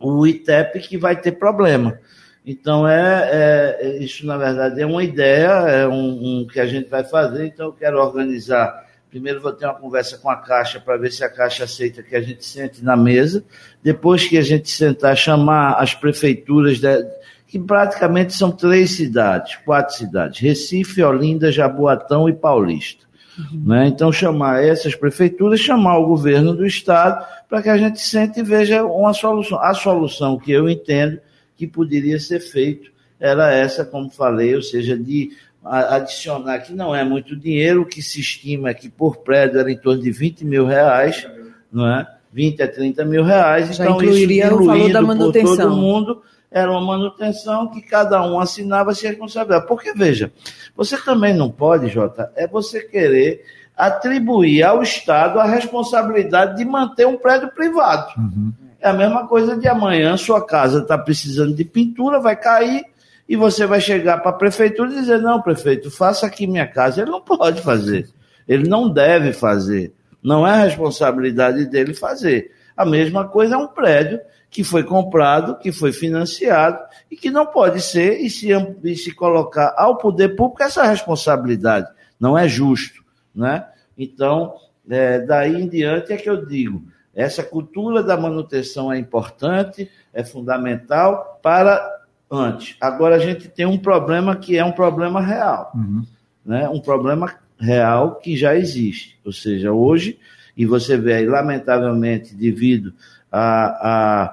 o 0.00 0.26
ITEP, 0.26 0.80
que 0.80 0.96
vai 0.96 1.20
ter 1.20 1.32
problema. 1.32 1.98
Então, 2.44 2.88
é, 2.88 3.78
é, 3.80 3.98
isso, 4.02 4.26
na 4.26 4.36
verdade, 4.36 4.80
é 4.80 4.86
uma 4.86 5.04
ideia, 5.04 5.48
é 5.48 5.86
um, 5.86 6.40
um 6.40 6.46
que 6.46 6.58
a 6.58 6.66
gente 6.66 6.88
vai 6.88 7.04
fazer. 7.04 7.46
Então, 7.46 7.66
eu 7.66 7.72
quero 7.72 7.98
organizar 7.98 8.84
Primeiro 9.12 9.42
vou 9.42 9.52
ter 9.52 9.66
uma 9.66 9.74
conversa 9.74 10.16
com 10.16 10.30
a 10.30 10.36
Caixa 10.36 10.80
para 10.80 10.96
ver 10.96 11.12
se 11.12 11.22
a 11.22 11.28
Caixa 11.28 11.64
aceita 11.64 12.02
que 12.02 12.16
a 12.16 12.20
gente 12.22 12.42
sente 12.46 12.82
na 12.82 12.96
mesa. 12.96 13.44
Depois 13.82 14.26
que 14.26 14.38
a 14.38 14.42
gente 14.42 14.70
sentar, 14.70 15.14
chamar 15.14 15.74
as 15.74 15.94
prefeituras, 15.94 16.80
de, 16.80 17.06
que 17.46 17.58
praticamente 17.58 18.32
são 18.32 18.50
três 18.50 18.92
cidades, 18.92 19.56
quatro 19.66 19.94
cidades: 19.94 20.40
Recife, 20.40 21.02
Olinda, 21.02 21.52
Jaboatão 21.52 22.26
e 22.26 22.32
Paulista. 22.32 23.04
Uhum. 23.38 23.62
Né? 23.66 23.88
Então, 23.88 24.10
chamar 24.10 24.64
essas 24.64 24.94
prefeituras, 24.94 25.60
chamar 25.60 25.98
o 25.98 26.06
governo 26.06 26.54
do 26.54 26.64
Estado, 26.64 27.22
para 27.50 27.60
que 27.60 27.68
a 27.68 27.76
gente 27.76 28.00
sente 28.00 28.40
e 28.40 28.42
veja 28.42 28.82
uma 28.82 29.12
solução. 29.12 29.60
A 29.60 29.74
solução 29.74 30.38
que 30.38 30.50
eu 30.50 30.70
entendo 30.70 31.20
que 31.54 31.66
poderia 31.66 32.18
ser 32.18 32.40
feito 32.40 32.90
era 33.20 33.52
essa, 33.52 33.84
como 33.84 34.08
falei, 34.08 34.54
ou 34.54 34.62
seja, 34.62 34.96
de 34.96 35.32
adicionar 35.64 36.58
que 36.60 36.72
não 36.72 36.94
é 36.94 37.04
muito 37.04 37.36
dinheiro, 37.36 37.82
o 37.82 37.86
que 37.86 38.02
se 38.02 38.20
estima 38.20 38.74
que 38.74 38.88
por 38.88 39.18
prédio 39.18 39.60
era 39.60 39.70
em 39.70 39.76
torno 39.76 40.02
de 40.02 40.10
20 40.10 40.44
mil 40.44 40.66
reais, 40.66 41.26
não 41.72 41.86
é? 41.86 42.06
20 42.32 42.62
a 42.62 42.68
30 42.68 43.04
mil 43.04 43.22
reais. 43.22 43.76
Já 43.76 43.84
então, 43.84 43.96
incluiria 43.96 44.46
isso 44.46 44.54
o 44.54 44.64
valor 44.64 44.92
da 44.92 45.02
manutenção. 45.02 45.56
por 45.56 45.62
todo 45.62 45.76
mundo, 45.76 46.22
era 46.50 46.70
uma 46.70 46.80
manutenção 46.80 47.68
que 47.68 47.80
cada 47.80 48.22
um 48.22 48.40
assinava 48.40 48.94
se 48.94 49.06
responsabilidade. 49.06 49.66
Porque, 49.66 49.92
veja, 49.92 50.32
você 50.76 50.96
também 50.96 51.34
não 51.34 51.50
pode, 51.50 51.88
Jota, 51.88 52.32
é 52.36 52.46
você 52.46 52.80
querer 52.80 53.44
atribuir 53.76 54.62
ao 54.62 54.82
Estado 54.82 55.40
a 55.40 55.44
responsabilidade 55.44 56.56
de 56.56 56.64
manter 56.64 57.06
um 57.06 57.16
prédio 57.16 57.50
privado. 57.50 58.12
Uhum. 58.18 58.52
É 58.80 58.88
a 58.88 58.92
mesma 58.92 59.26
coisa 59.26 59.56
de 59.56 59.68
amanhã, 59.68 60.16
sua 60.16 60.44
casa 60.44 60.80
está 60.80 60.98
precisando 60.98 61.54
de 61.54 61.64
pintura, 61.64 62.20
vai 62.20 62.36
cair, 62.36 62.84
e 63.32 63.36
você 63.36 63.66
vai 63.66 63.80
chegar 63.80 64.18
para 64.18 64.28
a 64.28 64.34
prefeitura 64.34 64.92
e 64.92 64.96
dizer: 64.96 65.18
não, 65.18 65.40
prefeito, 65.40 65.90
faça 65.90 66.26
aqui 66.26 66.46
minha 66.46 66.66
casa. 66.66 67.00
Ele 67.00 67.10
não 67.10 67.22
pode 67.22 67.62
fazer, 67.62 68.06
ele 68.46 68.68
não 68.68 68.90
deve 68.92 69.32
fazer, 69.32 69.94
não 70.22 70.46
é 70.46 70.62
responsabilidade 70.62 71.64
dele 71.64 71.94
fazer. 71.94 72.52
A 72.76 72.84
mesma 72.84 73.26
coisa 73.26 73.54
é 73.54 73.56
um 73.56 73.68
prédio 73.68 74.20
que 74.50 74.62
foi 74.62 74.84
comprado, 74.84 75.56
que 75.56 75.72
foi 75.72 75.92
financiado 75.92 76.78
e 77.10 77.16
que 77.16 77.30
não 77.30 77.46
pode 77.46 77.80
ser 77.80 78.20
e 78.20 78.28
se, 78.28 78.50
e 78.84 78.96
se 78.96 79.14
colocar 79.14 79.74
ao 79.78 79.96
poder 79.96 80.36
público 80.36 80.62
essa 80.62 80.82
responsabilidade. 80.82 81.88
Não 82.20 82.36
é 82.36 82.46
justo. 82.46 83.02
Né? 83.34 83.66
Então, 83.96 84.56
é, 84.90 85.20
daí 85.20 85.54
em 85.54 85.66
diante 85.66 86.12
é 86.12 86.18
que 86.18 86.28
eu 86.28 86.44
digo: 86.44 86.84
essa 87.14 87.42
cultura 87.42 88.02
da 88.02 88.14
manutenção 88.14 88.92
é 88.92 88.98
importante, 88.98 89.90
é 90.12 90.22
fundamental 90.22 91.40
para 91.42 92.01
antes. 92.32 92.76
Agora 92.80 93.16
a 93.16 93.18
gente 93.18 93.48
tem 93.48 93.66
um 93.66 93.76
problema 93.76 94.34
que 94.34 94.56
é 94.56 94.64
um 94.64 94.72
problema 94.72 95.20
real, 95.20 95.70
uhum. 95.74 96.02
né? 96.44 96.68
Um 96.68 96.80
problema 96.80 97.34
real 97.58 98.16
que 98.16 98.34
já 98.36 98.56
existe. 98.56 99.18
Ou 99.24 99.32
seja, 99.32 99.72
hoje, 99.72 100.18
e 100.56 100.64
você 100.64 100.96
vê 100.96 101.14
aí, 101.14 101.26
lamentavelmente, 101.26 102.34
devido 102.34 102.94
a, 103.30 104.32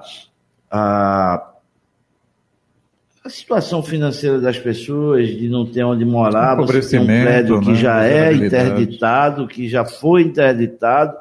a 0.70 1.46
a 3.22 3.28
situação 3.28 3.82
financeira 3.82 4.40
das 4.40 4.58
pessoas, 4.58 5.28
de 5.28 5.46
não 5.48 5.66
ter 5.66 5.84
onde 5.84 6.06
morar, 6.06 6.56
você 6.56 6.80
tem 6.80 7.00
um 7.00 7.06
prédio 7.06 7.60
que 7.60 7.72
né? 7.72 7.74
já 7.74 8.04
é 8.04 8.32
interditado, 8.32 9.46
que 9.46 9.68
já 9.68 9.84
foi 9.84 10.22
interditado, 10.22 11.14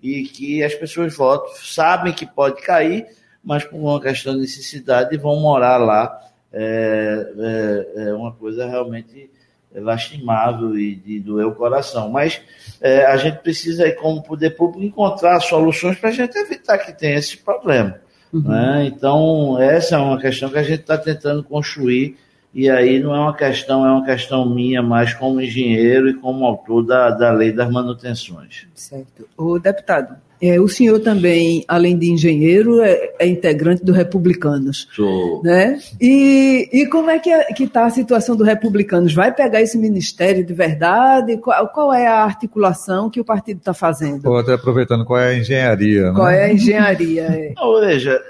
e 0.00 0.22
que 0.22 0.62
as 0.62 0.74
pessoas 0.74 1.14
votam, 1.14 1.52
sabem 1.56 2.12
que 2.12 2.24
pode 2.24 2.62
cair, 2.62 3.04
mas 3.42 3.64
por 3.64 3.76
uma 3.78 4.00
questão 4.00 4.34
de 4.34 4.40
necessidade 4.40 5.16
vão 5.16 5.40
morar 5.40 5.76
lá. 5.76 6.20
É, 6.52 7.32
é, 7.38 8.08
é 8.08 8.14
uma 8.14 8.32
coisa 8.32 8.66
realmente 8.66 9.30
lastimável 9.74 10.76
e 10.76 10.96
de 10.96 11.20
doer 11.20 11.46
o 11.46 11.54
coração. 11.54 12.08
Mas 12.10 12.40
é, 12.80 13.06
a 13.06 13.16
gente 13.16 13.38
precisa, 13.38 13.90
como 13.92 14.22
poder 14.22 14.50
público, 14.50 14.84
encontrar 14.84 15.40
soluções 15.40 15.98
para 15.98 16.10
a 16.10 16.12
gente 16.12 16.36
evitar 16.36 16.78
que 16.78 16.92
tenha 16.92 17.18
esse 17.18 17.36
problema. 17.36 18.00
Uhum. 18.32 18.42
Né? 18.42 18.86
Então, 18.86 19.60
essa 19.60 19.96
é 19.96 19.98
uma 19.98 20.18
questão 20.18 20.48
que 20.48 20.58
a 20.58 20.62
gente 20.62 20.80
está 20.80 20.96
tentando 20.96 21.42
construir, 21.42 22.16
e 22.52 22.68
aí 22.68 22.98
não 22.98 23.14
é 23.14 23.20
uma 23.20 23.36
questão, 23.36 23.86
é 23.86 23.90
uma 23.90 24.04
questão 24.04 24.48
minha, 24.48 24.82
mais 24.82 25.14
como 25.14 25.40
engenheiro 25.40 26.08
e 26.08 26.14
como 26.14 26.44
autor 26.44 26.84
da, 26.84 27.10
da 27.10 27.30
lei 27.30 27.52
das 27.52 27.70
manutenções. 27.70 28.66
Certo. 28.74 29.28
O 29.36 29.58
deputado, 29.58 30.16
é, 30.40 30.58
o 30.58 30.68
senhor 30.68 31.00
também, 31.00 31.64
além 31.68 31.98
de 31.98 32.10
engenheiro, 32.10 32.80
é, 32.80 33.12
é 33.18 33.26
integrante 33.26 33.84
do 33.84 33.92
Republicanos. 33.92 34.88
Sou. 34.94 35.42
Né? 35.42 35.78
E, 36.00 36.68
e 36.72 36.86
como 36.86 37.10
é 37.10 37.18
que 37.18 37.30
é, 37.30 37.48
está 37.60 37.84
a 37.84 37.90
situação 37.90 38.34
do 38.34 38.44
Republicanos? 38.44 39.12
Vai 39.12 39.34
pegar 39.34 39.60
esse 39.60 39.76
ministério 39.76 40.44
de 40.44 40.54
verdade? 40.54 41.36
Qual, 41.36 41.68
qual 41.68 41.92
é 41.92 42.06
a 42.06 42.24
articulação 42.24 43.10
que 43.10 43.20
o 43.20 43.24
partido 43.24 43.58
está 43.58 43.74
fazendo? 43.74 44.26
Ou 44.26 44.38
até 44.38 44.54
aproveitando, 44.54 45.04
qual 45.04 45.20
é 45.20 45.28
a 45.28 45.38
engenharia? 45.38 46.10
Né? 46.10 46.14
Qual 46.14 46.28
é 46.28 46.44
a 46.44 46.52
engenharia? 46.52 47.22
É. 47.22 47.52
Não, 47.54 47.80
veja, 47.80 48.20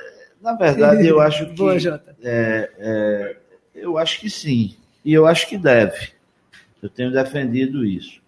na 0.43 0.55
verdade, 0.55 1.07
eu 1.07 1.21
acho 1.21 1.47
que. 1.47 1.55
Boa, 1.55 1.79
Jota. 1.79 2.17
É, 2.23 2.71
é, 2.79 3.37
eu 3.75 3.99
acho 3.99 4.21
que 4.21 4.31
sim. 4.31 4.75
E 5.05 5.13
eu 5.13 5.27
acho 5.27 5.49
que 5.49 5.57
deve. 5.57 6.09
Eu 6.83 6.89
tenho 6.89 7.13
defendido 7.13 7.85
isso. 7.85 8.20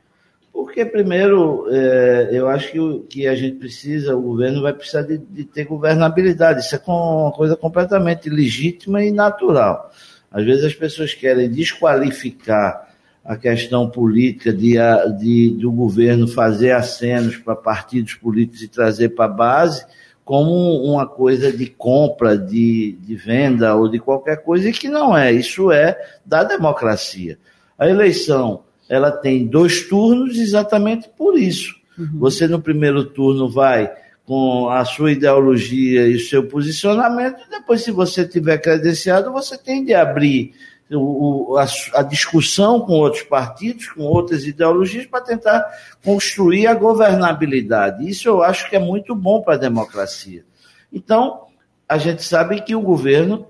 Porque, 0.52 0.84
primeiro, 0.84 1.66
é, 1.70 2.28
eu 2.32 2.46
acho 2.48 2.70
que, 2.70 3.00
que 3.08 3.26
a 3.26 3.34
gente 3.34 3.56
precisa, 3.56 4.14
o 4.14 4.20
governo 4.20 4.60
vai 4.60 4.72
precisar 4.72 5.02
de, 5.02 5.16
de, 5.16 5.44
ter 5.44 5.64
governabilidade. 5.64 6.60
Isso 6.60 6.74
é 6.74 6.80
uma 6.86 7.32
coisa 7.32 7.56
completamente 7.56 8.28
legítima 8.28 9.02
e 9.02 9.10
natural. 9.10 9.90
Às 10.30 10.44
vezes 10.44 10.64
as 10.64 10.74
pessoas 10.74 11.14
querem 11.14 11.50
desqualificar 11.50 12.88
a 13.24 13.36
questão 13.36 13.88
política 13.88 14.52
de, 14.52 14.74
de 15.18 15.50
do 15.50 15.70
governo 15.70 16.26
fazer 16.26 16.72
acenos 16.72 17.36
para 17.36 17.54
partidos 17.54 18.14
políticos 18.14 18.62
e 18.62 18.68
trazer 18.68 19.10
para 19.10 19.26
a 19.26 19.28
base 19.28 19.86
como 20.24 20.50
uma 20.84 21.06
coisa 21.06 21.52
de 21.52 21.66
compra, 21.66 22.36
de, 22.38 22.92
de 23.00 23.14
venda 23.14 23.74
ou 23.74 23.88
de 23.88 23.98
qualquer 23.98 24.42
coisa, 24.42 24.68
e 24.68 24.72
que 24.72 24.88
não 24.88 25.16
é. 25.16 25.32
Isso 25.32 25.70
é 25.70 25.98
da 26.24 26.44
democracia. 26.44 27.38
A 27.78 27.88
eleição 27.88 28.62
ela 28.92 29.10
tem 29.10 29.46
dois 29.46 29.88
turnos 29.88 30.38
exatamente 30.38 31.08
por 31.16 31.38
isso. 31.38 31.74
Uhum. 31.98 32.18
Você 32.18 32.46
no 32.46 32.60
primeiro 32.60 33.02
turno 33.02 33.48
vai 33.48 33.90
com 34.26 34.68
a 34.68 34.84
sua 34.84 35.12
ideologia 35.12 36.06
e 36.06 36.16
o 36.16 36.20
seu 36.20 36.46
posicionamento, 36.46 37.40
e 37.46 37.50
depois, 37.50 37.82
se 37.82 37.90
você 37.90 38.28
tiver 38.28 38.58
credenciado, 38.58 39.32
você 39.32 39.56
tem 39.56 39.82
de 39.82 39.94
abrir 39.94 40.52
o, 40.90 41.56
a, 41.56 41.66
a, 42.00 42.02
discussão 42.02 42.80
com 42.80 42.92
outros 42.92 43.22
partidos, 43.22 43.88
com 43.88 44.02
outras 44.02 44.44
ideologias, 44.44 45.06
para 45.06 45.22
tentar 45.22 45.64
construir 46.04 46.66
a 46.66 46.74
governabilidade. 46.74 48.06
Isso 48.06 48.28
eu 48.28 48.42
acho 48.42 48.68
que 48.68 48.76
é 48.76 48.78
muito 48.78 49.14
bom 49.14 49.40
para 49.40 49.54
a 49.54 49.58
democracia. 49.58 50.44
Então, 50.92 51.46
a 51.88 51.96
gente 51.96 52.22
sabe 52.22 52.60
que 52.60 52.76
o 52.76 52.82
governo 52.82 53.46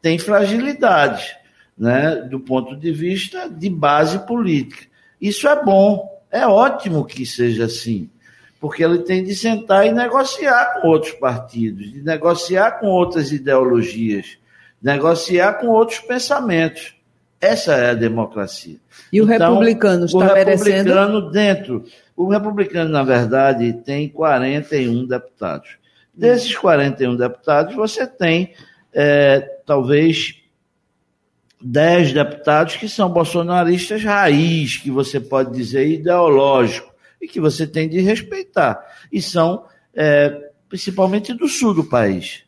tem 0.00 0.18
fragilidades, 0.18 1.36
né, 1.78 2.16
do 2.16 2.40
ponto 2.40 2.76
de 2.76 2.90
vista 2.92 3.48
de 3.48 3.70
base 3.70 4.18
política. 4.26 4.86
Isso 5.20 5.46
é 5.48 5.62
bom, 5.62 6.08
é 6.30 6.46
ótimo 6.46 7.04
que 7.04 7.24
seja 7.24 7.64
assim, 7.64 8.10
porque 8.60 8.82
ele 8.82 8.98
tem 8.98 9.22
de 9.22 9.34
sentar 9.34 9.86
e 9.86 9.92
negociar 9.92 10.80
com 10.80 10.88
outros 10.88 11.12
partidos, 11.12 11.92
de 11.92 12.02
negociar 12.02 12.80
com 12.80 12.86
outras 12.86 13.32
ideologias 13.32 14.38
negociar 14.82 15.54
com 15.54 15.68
outros 15.68 15.98
pensamentos. 15.98 16.94
Essa 17.40 17.74
é 17.74 17.90
a 17.90 17.94
democracia. 17.94 18.76
E 19.12 19.20
o 19.20 19.32
então, 19.32 19.54
republicano 19.54 20.06
está 20.06 20.18
o 20.18 20.20
republicano 20.20 20.94
merecendo... 20.94 21.30
dentro. 21.30 21.84
O 22.16 22.28
republicano, 22.28 22.90
na 22.90 23.04
verdade, 23.04 23.72
tem 23.72 24.08
41 24.08 25.06
deputados. 25.06 25.76
Desses 26.12 26.56
41 26.56 27.16
deputados, 27.16 27.76
você 27.76 28.06
tem 28.06 28.54
é, 28.92 29.40
talvez 29.64 30.37
10 31.60 32.12
deputados 32.12 32.76
que 32.76 32.88
são 32.88 33.10
bolsonaristas 33.10 34.02
raiz, 34.04 34.76
que 34.76 34.90
você 34.90 35.18
pode 35.18 35.52
dizer 35.52 35.88
ideológico, 35.88 36.92
e 37.20 37.26
que 37.26 37.40
você 37.40 37.66
tem 37.66 37.88
de 37.88 38.00
respeitar. 38.00 38.80
E 39.12 39.20
são 39.20 39.64
é, 39.94 40.50
principalmente 40.68 41.34
do 41.34 41.48
sul 41.48 41.74
do 41.74 41.84
país. 41.84 42.44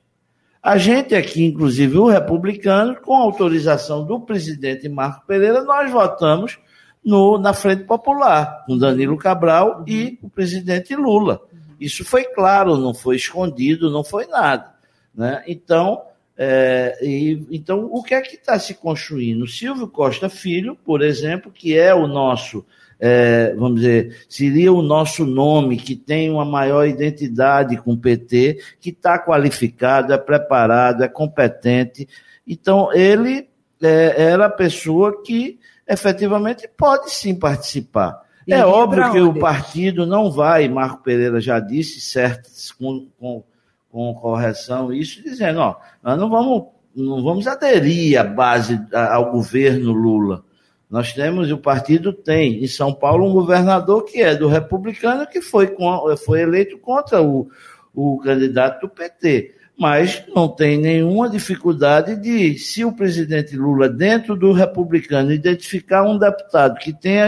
A 0.63 0.77
gente 0.77 1.15
aqui, 1.15 1.43
inclusive 1.45 1.97
o 1.97 2.07
republicano, 2.07 3.01
com 3.01 3.17
autorização 3.17 4.05
do 4.05 4.21
presidente 4.21 4.89
Marco 4.89 5.27
Pereira, 5.27 5.65
nós 5.65 5.91
votamos 5.91 6.59
no, 7.03 7.39
na 7.39 7.55
Frente 7.55 7.85
Popular, 7.85 8.65
com 8.67 8.77
Danilo 8.77 9.17
Cabral 9.17 9.83
e 9.87 10.19
o 10.23 10.29
presidente 10.29 10.95
Lula. 10.95 11.41
Isso 11.81 12.05
foi 12.05 12.25
claro, 12.25 12.77
não 12.77 12.93
foi 12.93 13.17
escondido, 13.17 13.91
não 13.91 14.05
foi 14.05 14.27
nada. 14.27 14.75
Né? 15.15 15.43
Então, 15.47 16.03
é, 16.43 16.97
e, 17.03 17.47
então, 17.51 17.85
o 17.93 18.03
que 18.03 18.15
é 18.15 18.21
que 18.23 18.37
está 18.37 18.59
se 18.59 18.73
construindo? 18.73 19.47
Silvio 19.47 19.87
Costa 19.87 20.31
Filho, 20.31 20.75
por 20.75 21.03
exemplo, 21.03 21.53
que 21.53 21.77
é 21.77 21.95
o 21.95 22.07
nosso 22.07 22.65
é, 22.99 23.55
vamos 23.55 23.81
dizer, 23.81 24.25
seria 24.29 24.73
o 24.73 24.83
nosso 24.83 25.25
nome, 25.25 25.77
que 25.77 25.97
tem 25.97 26.31
uma 26.31 26.45
maior 26.45 26.87
identidade 26.87 27.77
com 27.79 27.93
o 27.93 27.99
PT, 27.99 28.59
que 28.79 28.91
está 28.91 29.19
qualificado, 29.19 30.13
é 30.13 30.19
preparado, 30.19 31.03
é 31.03 31.09
competente. 31.09 32.09
Então, 32.47 32.93
ele 32.93 33.49
é, 33.83 34.23
era 34.23 34.47
a 34.47 34.51
pessoa 34.51 35.23
que 35.23 35.59
efetivamente 35.89 36.69
pode 36.77 37.11
sim 37.11 37.35
participar. 37.35 38.23
E 38.47 38.53
é 38.53 38.65
óbvio 38.65 39.13
que 39.13 39.21
o 39.21 39.39
partido 39.39 40.07
não 40.07 40.31
vai, 40.31 40.69
Marco 40.69 41.03
Pereira 41.03 41.41
já 41.41 41.61
disse, 41.61 42.01
certo, 42.01 42.51
com, 42.79 43.07
com, 43.19 43.45
com 43.91 44.15
correção, 44.15 44.93
isso 44.93 45.23
dizendo, 45.23 45.61
ó, 45.61 45.77
nós 46.03 46.19
não 46.19 46.31
vamos, 46.31 46.69
não 46.95 47.23
vamos 47.23 47.47
aderir 47.47 48.19
à 48.19 48.25
base, 48.25 48.81
ao 48.93 49.33
governo 49.33 49.93
Lula. 49.93 50.45
Nós 50.89 51.13
temos, 51.13 51.51
o 51.53 51.59
partido 51.59 52.13
tem 52.13 52.65
em 52.65 52.67
São 52.67 52.93
Paulo 52.93 53.29
um 53.29 53.33
governador 53.33 54.05
que 54.05 54.21
é 54.21 54.35
do 54.35 54.49
republicano, 54.49 55.27
que 55.27 55.41
foi, 55.41 55.77
foi 56.25 56.41
eleito 56.41 56.79
contra 56.79 57.23
o, 57.23 57.49
o 57.95 58.19
candidato 58.19 58.81
do 58.81 58.89
PT. 58.89 59.55
Mas 59.79 60.25
não 60.35 60.47
tem 60.47 60.77
nenhuma 60.77 61.31
dificuldade 61.31 62.15
de, 62.17 62.59
se 62.59 62.85
o 62.85 62.93
presidente 62.93 63.57
Lula, 63.57 63.89
dentro 63.89 64.37
do 64.37 64.53
republicano, 64.53 65.33
identificar 65.33 66.03
um 66.03 66.19
deputado 66.19 66.79
que 66.79 66.93
tenha 66.93 67.27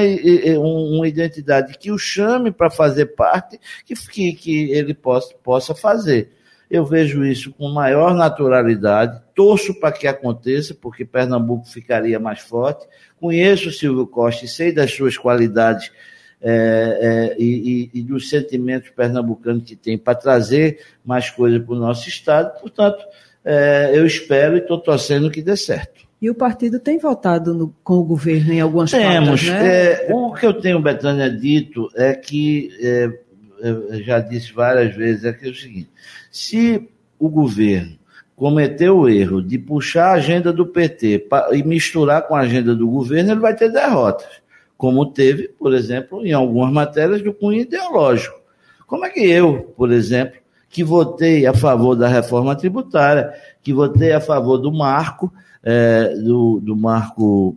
uma 0.60 1.08
identidade 1.08 1.78
que 1.78 1.90
o 1.90 1.96
chame 1.96 2.50
para 2.50 2.68
fazer 2.68 3.06
parte, 3.14 3.58
que, 3.86 3.94
que, 3.94 4.32
que 4.34 4.70
ele 4.70 4.92
possa, 4.92 5.34
possa 5.42 5.74
fazer. 5.74 6.30
Eu 6.72 6.86
vejo 6.86 7.22
isso 7.22 7.52
com 7.52 7.68
maior 7.68 8.14
naturalidade, 8.14 9.20
torço 9.34 9.78
para 9.78 9.92
que 9.92 10.06
aconteça, 10.06 10.74
porque 10.74 11.04
Pernambuco 11.04 11.68
ficaria 11.68 12.18
mais 12.18 12.40
forte. 12.40 12.86
Conheço 13.20 13.68
o 13.68 13.72
Silvio 13.72 14.06
Costa 14.06 14.46
e 14.46 14.48
sei 14.48 14.72
das 14.72 14.90
suas 14.90 15.18
qualidades 15.18 15.92
é, 16.40 17.34
é, 17.34 17.36
e, 17.38 17.90
e, 17.92 18.02
dos 18.02 18.30
sentimentos 18.30 18.88
pernambucanos 18.88 19.64
que 19.64 19.76
tem 19.76 19.98
para 19.98 20.14
trazer 20.14 20.78
mais 21.04 21.28
coisas 21.28 21.62
para 21.62 21.74
o 21.74 21.78
nosso 21.78 22.08
Estado. 22.08 22.58
Portanto, 22.58 23.04
é, 23.44 23.90
eu 23.92 24.06
espero 24.06 24.56
e 24.56 24.60
estou 24.60 24.78
torcendo 24.78 25.30
que 25.30 25.42
dê 25.42 25.54
certo. 25.58 26.00
E 26.22 26.30
o 26.30 26.34
partido 26.34 26.80
tem 26.80 26.98
votado 26.98 27.52
no, 27.52 27.76
com 27.84 27.96
o 27.96 28.04
governo 28.04 28.50
em 28.50 28.62
algumas 28.62 28.90
Temos. 28.90 29.44
Pautas, 29.44 29.44
né? 29.44 29.92
É, 29.92 30.06
o 30.10 30.32
que 30.32 30.46
eu 30.46 30.54
tenho, 30.54 30.80
Betânia, 30.80 31.28
dito 31.28 31.90
é 31.94 32.14
que, 32.14 32.70
é, 32.80 33.12
já 34.04 34.20
disse 34.20 34.52
várias 34.52 34.94
vezes, 34.94 35.24
é 35.24 35.32
que 35.32 35.46
é 35.46 35.50
o 35.50 35.54
seguinte, 35.54 35.90
se 36.30 36.88
o 37.18 37.28
governo 37.28 37.98
cometeu 38.34 38.98
o 38.98 39.08
erro 39.08 39.40
de 39.40 39.58
puxar 39.58 40.08
a 40.08 40.14
agenda 40.14 40.52
do 40.52 40.66
PT 40.66 41.28
e 41.52 41.62
misturar 41.62 42.26
com 42.26 42.34
a 42.34 42.40
agenda 42.40 42.74
do 42.74 42.88
governo, 42.88 43.32
ele 43.32 43.40
vai 43.40 43.54
ter 43.54 43.70
derrotas, 43.70 44.26
como 44.76 45.06
teve, 45.06 45.48
por 45.48 45.72
exemplo, 45.72 46.26
em 46.26 46.32
algumas 46.32 46.72
matérias 46.72 47.22
do 47.22 47.32
cunho 47.32 47.60
ideológico. 47.60 48.40
Como 48.86 49.04
é 49.04 49.10
que 49.10 49.20
eu, 49.20 49.72
por 49.76 49.92
exemplo, 49.92 50.40
que 50.68 50.82
votei 50.82 51.46
a 51.46 51.54
favor 51.54 51.94
da 51.94 52.08
reforma 52.08 52.56
tributária, 52.56 53.32
que 53.62 53.72
votei 53.72 54.12
a 54.12 54.20
favor 54.20 54.58
do 54.58 54.72
marco, 54.72 55.32
é, 55.62 56.14
do, 56.16 56.58
do 56.60 56.76
marco 56.76 57.56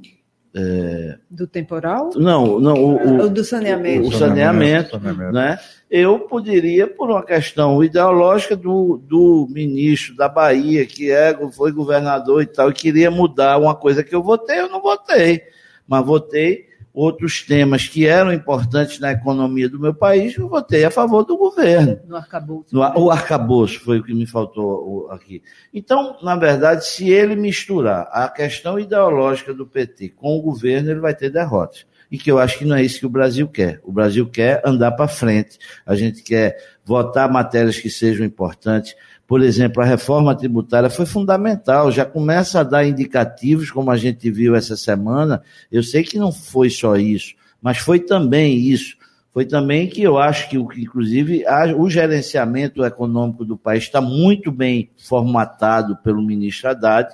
é... 0.56 1.18
Do 1.30 1.46
temporal? 1.46 2.12
Não, 2.16 2.62
não. 2.62 2.76
O, 2.76 3.26
o 3.26 3.30
do 3.30 3.44
saneamento. 3.44 4.06
O, 4.06 4.08
o 4.08 4.12
saneamento, 4.14 4.92
saneamento, 4.92 5.34
né? 5.34 5.60
Eu 5.92 6.20
poderia, 6.20 6.88
por 6.88 7.10
uma 7.10 7.24
questão 7.24 7.84
ideológica 7.84 8.56
do, 8.56 8.98
do 9.06 9.48
ministro 9.50 10.16
da 10.16 10.30
Bahia, 10.30 10.86
que 10.86 11.12
é, 11.12 11.36
foi 11.52 11.74
governador 11.74 12.42
e 12.42 12.46
tal, 12.46 12.70
e 12.70 12.74
queria 12.74 13.12
mudar 13.12 13.58
uma 13.58 13.76
coisa 13.76 14.04
que 14.04 14.16
eu 14.16 14.24
votei, 14.24 14.62
eu 14.62 14.70
não 14.70 14.82
votei. 14.82 15.42
Mas 15.86 16.06
votei 16.06 16.66
outros 16.96 17.42
temas 17.42 17.88
que 17.88 18.08
eram 18.08 18.32
importantes 18.32 19.00
na 19.00 19.12
economia 19.12 19.68
do 19.68 19.80
meu 19.80 19.94
país, 19.94 20.38
eu 20.38 20.48
votei 20.48 20.86
a 20.86 20.90
favor 20.90 21.26
do 21.26 21.38
governo. 21.38 22.00
No 22.08 22.16
arcabouço. 22.16 22.74
No, 22.74 22.80
o 22.98 23.12
arcabouço 23.12 23.82
foi 23.82 24.00
o 24.00 24.04
que 24.04 24.14
me 24.14 24.26
faltou 24.26 25.12
aqui. 25.12 25.44
Então, 25.74 26.18
na 26.24 26.38
verdade, 26.38 26.86
se 26.86 27.10
ele 27.10 27.36
misturar 27.36 28.08
a 28.12 28.30
questão 28.30 28.80
ideológica 28.80 29.54
do 29.54 29.68
PT 29.68 30.10
com 30.10 30.38
o 30.38 30.42
governo, 30.42 30.90
ele 30.90 31.02
vai 31.02 31.14
ter 31.14 31.30
derrotas. 31.30 31.86
E 32.10 32.18
que 32.18 32.32
eu 32.32 32.40
acho 32.40 32.60
que 32.60 32.66
não 32.66 32.76
é 32.76 32.84
isso 32.84 33.00
que 33.00 33.06
o 33.06 33.10
Brasil 33.10 33.48
quer. 33.48 33.82
O 33.84 33.92
Brasil 33.92 34.30
quer 34.30 34.62
andar 34.64 34.92
para 34.92 35.08
frente. 35.08 35.58
A 35.86 35.96
gente 35.96 36.24
quer 36.24 36.56
votar 36.86 37.30
matérias 37.30 37.78
que 37.78 37.90
sejam 37.90 38.26
importantes 38.26 38.96
por 39.28 39.42
exemplo, 39.42 39.82
a 39.82 39.86
reforma 39.86 40.36
tributária 40.36 40.90
foi 40.90 41.06
fundamental, 41.06 41.92
já 41.92 42.06
começa 42.06 42.60
a 42.60 42.64
dar 42.64 42.86
indicativos, 42.86 43.72
como 43.72 43.90
a 43.90 43.98
gente 43.98 44.30
viu 44.30 44.56
essa 44.56 44.78
semana. 44.78 45.42
Eu 45.72 45.82
sei 45.82 46.04
que 46.04 46.20
não 46.20 46.32
foi 46.32 46.70
só 46.70 46.96
isso, 46.96 47.34
mas 47.62 47.78
foi 47.78 48.00
também 48.00 48.58
isso. 48.58 48.98
Foi 49.34 49.46
também 49.46 49.90
que 49.90 50.02
eu 50.02 50.18
acho 50.18 50.48
que, 50.48 50.58
inclusive, 50.58 51.44
o 51.78 51.90
gerenciamento 51.90 52.86
econômico 52.86 53.44
do 53.44 53.58
país 53.58 53.84
está 53.84 54.00
muito 54.00 54.50
bem 54.52 54.90
formatado 54.96 55.98
pelo 55.98 56.22
ministro 56.22 56.70
Haddad, 56.70 57.10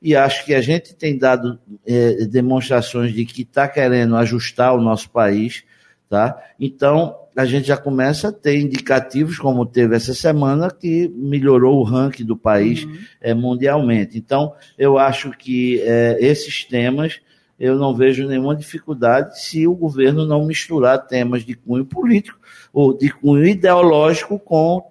e 0.00 0.14
acho 0.14 0.44
que 0.44 0.54
a 0.54 0.60
gente 0.60 0.94
tem 0.94 1.18
dado 1.18 1.58
é, 1.86 2.26
demonstrações 2.26 3.12
de 3.12 3.26
que 3.26 3.42
está 3.42 3.66
querendo 3.66 4.16
ajustar 4.16 4.74
o 4.74 4.80
nosso 4.80 5.10
país, 5.10 5.64
tá? 6.08 6.40
Então, 6.58 7.16
a 7.36 7.44
gente 7.44 7.68
já 7.68 7.76
começa 7.76 8.28
a 8.28 8.32
ter 8.32 8.58
indicativos, 8.58 9.38
como 9.38 9.66
teve 9.66 9.94
essa 9.94 10.14
semana, 10.14 10.70
que 10.70 11.08
melhorou 11.14 11.78
o 11.78 11.82
ranking 11.82 12.24
do 12.24 12.36
país 12.36 12.84
uhum. 12.84 12.98
é, 13.20 13.34
mundialmente. 13.34 14.16
Então, 14.16 14.54
eu 14.78 14.98
acho 14.98 15.30
que 15.32 15.80
é, 15.82 16.16
esses 16.20 16.64
temas 16.64 17.20
eu 17.58 17.76
não 17.76 17.94
vejo 17.94 18.26
nenhuma 18.26 18.54
dificuldade 18.54 19.40
se 19.40 19.66
o 19.66 19.74
governo 19.74 20.26
não 20.26 20.44
misturar 20.44 21.06
temas 21.06 21.42
de 21.42 21.54
cunho 21.54 21.86
político 21.86 22.38
ou 22.72 22.96
de 22.96 23.10
cunho 23.10 23.46
ideológico 23.46 24.38
com 24.38 24.82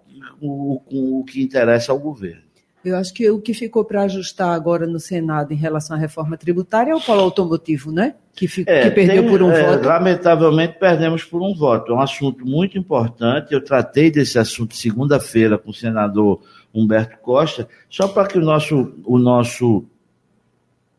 o, 0.42 0.80
com 0.80 1.20
o 1.20 1.24
que 1.24 1.44
interessa 1.44 1.92
ao 1.92 2.00
governo. 2.00 2.45
Eu 2.86 2.98
acho 2.98 3.14
que 3.14 3.30
o 3.30 3.40
que 3.40 3.54
ficou 3.54 3.84
para 3.84 4.04
ajustar 4.04 4.50
agora 4.50 4.86
no 4.86 5.00
Senado 5.00 5.52
em 5.52 5.58
relação 5.58 5.96
à 5.96 6.00
reforma 6.00 6.38
tributária 6.38 6.92
é 6.92 6.96
o 6.96 7.02
polo 7.02 7.22
automotivo, 7.22 7.92
né? 7.92 8.16
Que, 8.36 8.48
ficou, 8.48 8.74
é, 8.74 8.84
que 8.84 8.92
perdeu 8.92 9.24
tem, 9.24 9.32
por 9.32 9.42
um 9.42 9.52
é, 9.52 9.64
voto. 9.64 9.88
Lamentavelmente 9.88 10.78
perdemos 10.80 11.24
por 11.24 11.42
um 11.42 11.54
voto. 11.56 11.92
É 11.92 11.96
um 11.96 12.02
assunto 12.02 12.46
muito 12.46 12.78
importante. 12.78 13.54
Eu 13.54 13.64
tratei 13.64 14.12
desse 14.12 14.38
assunto 14.38 14.76
segunda-feira 14.76 15.58
com 15.58 15.72
o 15.72 15.74
senador 15.74 16.42
Humberto 16.74 17.18
Costa, 17.20 17.68
só 17.90 18.08
para 18.08 18.28
que 18.28 18.38
o 18.38 18.42
nosso, 18.42 18.94
o 19.06 19.18
nosso 19.18 19.86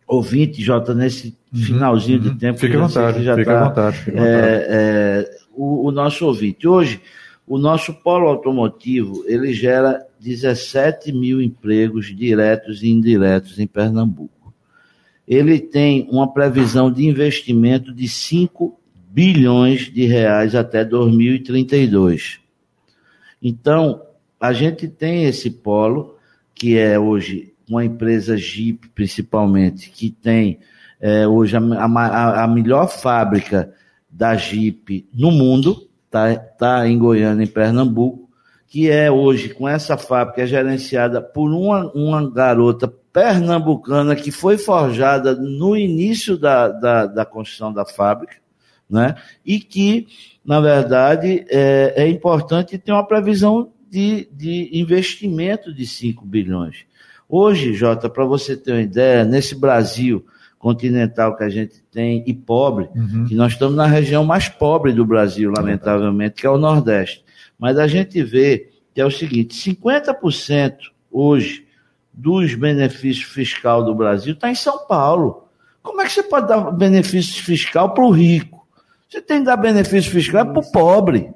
ouvinte, 0.07 0.63
Jota, 0.63 0.95
nesse 0.95 1.37
uhum, 1.53 1.61
finalzinho 1.61 2.19
uhum. 2.19 2.31
de 2.31 2.39
tempo. 2.39 2.59
Fique 2.59 2.77
à 2.77 2.81
vontade, 2.81 3.19
fique 3.19 3.45
tá, 3.45 3.61
à 3.61 3.69
vontade. 3.69 3.97
Fique 3.99 4.11
à 4.11 4.23
vontade. 4.23 4.37
É, 4.39 4.67
é, 4.69 5.39
o, 5.55 5.89
o, 5.89 5.91
nosso 5.91 6.27
ouvinte. 6.27 6.67
Hoje, 6.67 7.01
o 7.47 7.59
nosso 7.59 7.93
polo 7.93 8.29
automotivo, 8.29 9.25
ele 9.27 9.53
gera 9.53 10.06
17 10.21 11.13
mil 11.13 11.41
empregos 11.41 12.15
diretos 12.15 12.83
e 12.83 12.89
indiretos 12.89 13.59
em 13.59 13.67
Pernambuco. 13.67 14.55
Ele 15.27 15.59
tem 15.59 16.09
uma 16.11 16.33
previsão 16.33 16.91
de 16.91 17.05
investimento 17.07 17.93
de 17.93 18.09
5 18.09 18.79
bilhões 19.09 19.93
de 19.93 20.05
reais 20.05 20.55
até 20.55 20.85
2032. 20.85 22.39
Então, 23.43 24.03
a 24.41 24.53
gente 24.53 24.87
tem 24.87 25.25
esse 25.25 25.51
polo, 25.51 26.17
que 26.55 26.77
é 26.77 26.99
hoje 26.99 27.55
uma 27.69 27.85
empresa 27.85 28.37
Jeep, 28.37 28.89
principalmente, 28.91 29.91
que 29.91 30.11
tem 30.11 30.59
é, 31.01 31.27
hoje 31.27 31.57
a, 31.57 31.61
a, 31.61 32.45
a, 32.45 32.49
melhor 32.49 32.89
fábrica 32.89 33.73
da 34.11 34.37
Jeep 34.37 35.07
no 35.13 35.31
mundo, 35.31 35.89
tá, 36.11 36.35
tá 36.37 36.89
em 36.89 36.99
Goiânia, 36.99 37.45
em 37.45 37.49
Pernambuco, 37.49 38.26
que 38.77 38.91
é 38.91 39.11
hoje, 39.11 39.55
com 39.55 39.67
essa 39.67 39.97
fábrica, 39.97 40.43
é 40.43 40.47
gerenciada 40.47 41.23
por 41.23 41.51
uma, 41.51 41.91
uma 41.93 42.31
garota 42.31 42.87
pernambucana 42.87 44.15
que 44.15 44.31
foi 44.31 44.59
forjada 44.59 45.35
no 45.35 45.75
início 45.75 46.37
da, 46.37 46.69
da, 46.69 47.07
da 47.07 47.25
construção 47.25 47.73
da 47.73 47.87
fábrica, 47.87 48.37
né? 48.87 49.15
e 49.47 49.61
que, 49.61 50.07
na 50.45 50.61
verdade, 50.61 51.47
é, 51.49 51.95
é 51.97 52.07
importante 52.07 52.77
ter 52.77 52.93
uma 52.93 53.07
previsão 53.07 53.73
de, 53.91 54.29
de 54.31 54.69
investimento 54.75 55.73
de 55.73 55.87
5 55.87 56.23
bilhões. 56.27 56.85
Hoje, 57.27 57.73
Jota, 57.73 58.11
para 58.11 58.27
você 58.27 58.59
ter 58.59 58.73
uma 58.73 58.83
ideia, 58.83 59.25
nesse 59.25 59.59
Brasil 59.59 60.23
continental 60.59 61.37
que 61.37 61.45
a 61.45 61.49
gente 61.49 61.83
tem 61.91 62.25
e 62.27 62.35
pobre, 62.35 62.89
uhum. 62.95 63.27
que 63.27 63.35
nós 63.35 63.53
estamos 63.53 63.77
na 63.77 63.87
região 63.87 64.25
mais 64.25 64.49
pobre 64.49 64.93
do 64.93 65.05
Brasil, 65.05 65.53
lamentavelmente, 65.57 66.41
que 66.41 66.47
é 66.47 66.51
o 66.51 66.59
Nordeste. 66.59 67.25
Mas 67.59 67.79
a 67.79 67.87
gente 67.87 68.23
vê 68.23 68.71
que 68.95 69.01
é 69.01 69.05
o 69.05 69.11
seguinte: 69.11 69.55
50% 69.55 70.77
hoje 71.11 71.67
dos 72.13 72.55
benefícios 72.55 73.27
fiscal 73.27 73.85
do 73.85 73.95
Brasil 73.95 74.33
está 74.33 74.51
em 74.51 74.55
São 74.55 74.87
Paulo. 74.87 75.49
Como 75.83 76.01
é 76.01 76.07
que 76.07 76.13
você 76.13 76.23
pode 76.23 76.49
dar 76.49 76.73
benefício 76.73 77.45
fiscal 77.45 77.93
para 77.93 78.05
o 78.05 78.11
rico? 78.11 78.67
Você 79.09 79.21
tem 79.21 79.41
que 79.41 79.45
dar 79.45 79.57
benefício 79.57 80.11
fiscal 80.11 80.47
para 80.47 80.59
o 80.59 80.73
pobre. 80.73 81.31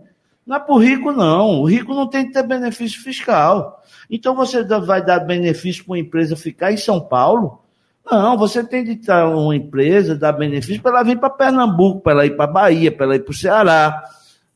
Não 0.44 0.56
é 0.56 0.58
para 0.58 0.74
o 0.74 0.78
rico, 0.78 1.12
não. 1.12 1.60
O 1.60 1.64
rico 1.64 1.94
não 1.94 2.08
tem 2.08 2.26
que 2.26 2.32
ter 2.32 2.42
benefício 2.42 3.00
fiscal. 3.00 3.80
Então 4.10 4.34
você 4.34 4.64
vai 4.64 5.04
dar 5.04 5.20
benefício 5.20 5.84
para 5.84 5.92
uma 5.92 5.98
empresa 5.98 6.34
ficar 6.34 6.72
em 6.72 6.76
São 6.76 7.00
Paulo? 7.00 7.62
Não, 8.04 8.36
você 8.36 8.64
tem 8.64 8.84
de 8.84 8.92
estar 8.92 9.28
uma 9.28 9.54
empresa, 9.54 10.16
dar 10.16 10.32
benefício 10.32 10.82
para 10.82 10.92
ela 10.92 11.02
vir 11.02 11.18
para 11.18 11.30
Pernambuco, 11.30 12.00
para 12.00 12.12
ela 12.12 12.26
ir 12.26 12.36
para 12.36 12.46
Bahia, 12.46 12.90
para 12.90 13.06
ela 13.06 13.16
ir 13.16 13.20
para 13.20 13.30
o 13.30 13.34
Ceará, 13.34 14.02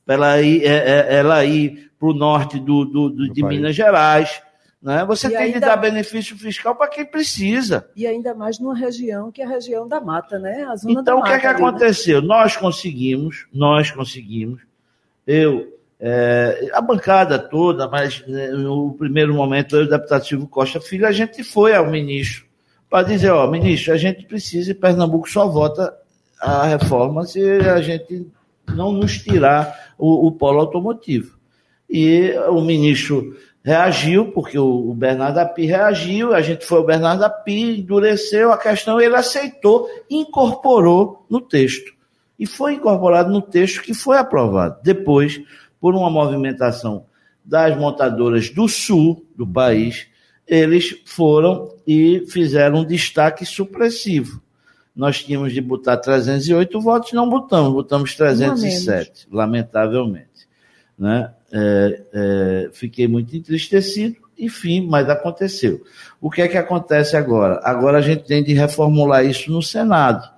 para 0.05 0.15
ela 0.15 0.41
ir, 0.43 0.65
é, 0.65 0.77
é, 0.77 1.17
ela 1.17 1.45
ir 1.45 1.91
para 1.99 2.09
o 2.09 2.15
norte 2.15 2.59
do, 2.59 2.85
do, 2.85 3.11
do 3.11 3.33
de 3.33 3.43
país. 3.43 3.57
Minas 3.57 3.77
Gerais. 3.77 4.43
Né? 4.83 5.05
Você 5.07 5.29
e 5.29 5.31
tem 5.31 5.39
ainda... 5.39 5.61
de 5.61 5.61
dar 5.61 5.77
benefício 5.77 6.37
fiscal 6.37 6.75
para 6.75 6.89
quem 6.89 7.07
precisa. 7.07 7.89
E 7.97 8.07
ainda 8.07 8.35
mais 8.35 8.59
numa 8.59 8.75
região 8.75 9.31
que 9.31 9.41
é 9.41 9.45
a 9.47 9.49
região 9.49 9.89
da 9.89 10.01
mata, 10.01 10.39
né? 10.39 10.67
então, 10.87 11.21
o 11.21 11.23
que 11.23 11.33
é 11.33 11.39
que 11.39 11.47
ali, 11.47 11.61
né? 11.61 11.69
aconteceu? 11.69 12.21
Né? 12.21 12.29
Nós 12.29 12.57
conseguimos, 12.57 13.47
nós 13.53 13.91
conseguimos, 13.91 14.61
eu 15.27 15.73
é, 15.99 16.71
a 16.75 16.83
bancada 16.83 17.39
toda, 17.39 17.89
mas 17.89 18.27
né, 18.27 18.49
no 18.49 18.93
primeiro 18.93 19.33
momento, 19.33 19.77
eu 19.77 19.83
e 19.83 19.87
o 19.87 19.89
deputado 19.89 20.27
Silvio 20.27 20.47
Costa 20.47 20.79
Filho, 20.79 21.07
a 21.07 21.13
gente 21.13 21.43
foi 21.43 21.75
ao 21.75 21.87
ministro 21.87 22.45
para 22.95 23.09
dizer, 23.09 23.33
ó, 23.33 23.51
ministro, 23.51 23.93
a 23.93 23.97
gente 23.97 24.25
precisa 24.25 24.71
e 24.71 24.75
Pernambuco 24.75 25.29
só 25.29 25.49
vota 25.49 25.93
a 26.41 26.65
reforma 26.65 27.27
se 27.27 27.43
a 27.43 27.81
gente 27.81 28.31
não 28.73 28.93
nos 28.93 29.19
tirar 29.19 29.93
o, 29.99 30.29
o 30.29 30.31
polo 30.31 30.61
automotivo. 30.61 31.37
E 31.91 32.33
o 32.49 32.61
ministro 32.61 33.37
reagiu, 33.65 34.31
porque 34.31 34.57
o, 34.57 34.91
o 34.91 34.95
Bernardo 34.95 35.39
Api 35.39 35.67
reagiu, 35.67 36.33
a 36.33 36.41
gente 36.41 36.65
foi 36.65 36.79
ao 36.79 36.87
Bernardo 36.87 37.25
Api, 37.25 37.81
endureceu 37.81 38.53
a 38.53 38.59
questão, 38.59 39.01
ele 39.01 39.17
aceitou, 39.17 39.89
incorporou 40.09 41.27
no 41.29 41.41
texto. 41.41 41.93
E 42.39 42.47
foi 42.47 42.75
incorporado 42.75 43.29
no 43.29 43.43
texto 43.43 43.83
que 43.83 43.93
foi 43.93 44.19
aprovado. 44.19 44.79
Depois, 44.85 45.41
por 45.81 45.97
uma 45.97 46.09
movimentação 46.09 47.07
das 47.45 47.77
montadoras 47.77 48.51
do 48.51 48.69
sul 48.69 49.27
do 49.37 49.45
país, 49.45 50.07
eles 50.47 51.03
foram 51.05 51.75
e 51.87 52.25
fizeram 52.29 52.81
um 52.81 52.85
destaque 52.85 53.45
supressivo. 53.45 54.43
Nós 54.95 55.23
tínhamos 55.23 55.53
de 55.53 55.61
botar 55.61 55.97
308 55.97 56.81
votos, 56.81 57.13
não 57.13 57.29
botamos, 57.29 57.73
botamos 57.73 58.15
307, 58.15 59.27
lamentavelmente. 59.31 60.29
Né? 60.97 61.33
É, 61.53 62.03
é, 62.13 62.71
fiquei 62.73 63.09
muito 63.09 63.37
entristecido, 63.37 64.17
enfim, 64.39 64.87
mas 64.87 65.09
aconteceu. 65.09 65.83
O 66.21 66.31
que 66.31 66.43
é 66.43 66.49
que 66.49 66.57
acontece 66.57 67.17
agora? 67.17 67.61
Agora 67.65 67.99
a 67.99 68.01
gente 68.01 68.25
tem 68.25 68.45
de 68.45 68.53
reformular 68.53 69.25
isso 69.25 69.51
no 69.51 69.63
Senado, 69.63 70.29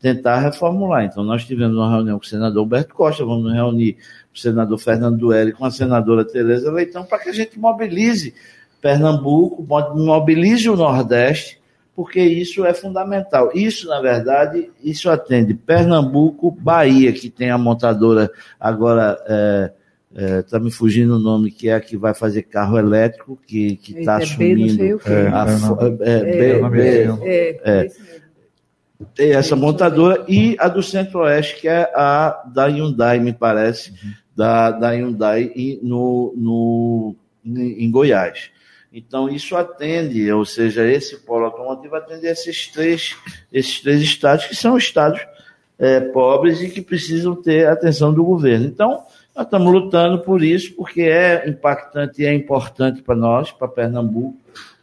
tentar 0.00 0.38
reformular. 0.38 1.04
Então, 1.04 1.22
nós 1.22 1.44
tivemos 1.44 1.76
uma 1.76 1.90
reunião 1.90 2.18
com 2.18 2.24
o 2.24 2.28
senador 2.28 2.60
Alberto 2.60 2.94
Costa, 2.94 3.24
vamos 3.24 3.52
reunir 3.52 3.98
o 4.34 4.38
senador 4.38 4.78
Fernando 4.78 5.18
Dueri 5.18 5.52
com 5.52 5.66
a 5.66 5.70
senadora 5.70 6.24
Tereza 6.24 6.72
Leitão, 6.72 7.04
para 7.04 7.18
que 7.18 7.28
a 7.28 7.32
gente 7.32 7.58
mobilize 7.58 8.34
Pernambuco, 8.80 9.66
mobilize 9.96 10.68
o 10.68 10.76
Nordeste, 10.76 11.58
porque 11.94 12.20
isso 12.20 12.64
é 12.64 12.72
fundamental. 12.72 13.50
Isso, 13.54 13.88
na 13.88 14.00
verdade, 14.00 14.70
isso 14.82 15.10
atende 15.10 15.54
Pernambuco, 15.54 16.50
Bahia, 16.50 17.12
que 17.12 17.28
tem 17.28 17.50
a 17.50 17.58
montadora 17.58 18.30
agora. 18.58 19.18
É, 19.26 19.72
está 20.40 20.56
é, 20.56 20.60
me 20.60 20.70
fugindo 20.70 21.16
o 21.16 21.18
nome, 21.18 21.50
que 21.50 21.68
é 21.68 21.74
a 21.74 21.80
que 21.80 21.96
vai 21.96 22.14
fazer 22.14 22.42
carro 22.42 22.78
elétrico, 22.78 23.38
que 23.46 23.78
está 23.98 24.20
é 24.20 24.24
assumindo. 24.24 24.98
É, 27.22 27.90
é, 29.18 29.30
essa 29.30 29.54
montadora 29.54 30.24
e 30.26 30.56
a 30.58 30.66
do 30.66 30.82
Centro-Oeste, 30.82 31.60
que 31.60 31.68
é 31.68 31.92
a 31.94 32.42
da 32.52 32.66
Hyundai, 32.66 33.20
me 33.20 33.32
parece, 33.32 33.90
uhum 33.90 34.28
da, 34.38 34.70
da 34.70 34.90
Hyundai 34.90 35.52
no, 35.82 36.32
no, 36.36 37.16
em 37.44 37.90
Goiás. 37.90 38.52
Então, 38.92 39.28
isso 39.28 39.54
atende, 39.56 40.30
ou 40.32 40.44
seja, 40.44 40.86
esse 40.86 41.18
polo 41.18 41.46
automotivo 41.46 41.96
atende 41.96 42.26
esses 42.26 42.68
três, 42.68 43.16
esses 43.52 43.80
três 43.80 44.00
estados, 44.00 44.46
que 44.46 44.56
são 44.56 44.76
estados 44.78 45.20
é, 45.78 46.00
pobres 46.00 46.60
e 46.60 46.70
que 46.70 46.80
precisam 46.80 47.34
ter 47.36 47.68
atenção 47.68 48.12
do 48.12 48.24
governo. 48.24 48.66
Então, 48.66 49.04
nós 49.36 49.44
estamos 49.44 49.72
lutando 49.72 50.20
por 50.20 50.42
isso, 50.42 50.74
porque 50.74 51.02
é 51.02 51.48
impactante 51.48 52.22
e 52.22 52.26
é 52.26 52.34
importante 52.34 53.02
para 53.02 53.14
nós, 53.14 53.52
para 53.52 53.68
Pernambuco. 53.68 54.38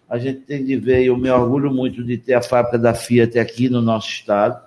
A 0.07 0.19
gente 0.19 0.41
tem 0.41 0.63
de 0.63 0.77
ver, 0.77 1.01
e 1.01 1.07
eu 1.07 1.17
me 1.17 1.29
orgulho 1.29 1.73
muito 1.73 2.03
de 2.03 2.17
ter 2.17 2.35
a 2.35 2.41
fábrica 2.41 2.77
da 2.77 2.93
Fiat 2.93 3.39
aqui 3.39 3.69
no 3.69 3.81
nosso 3.81 4.07
estado 4.07 4.65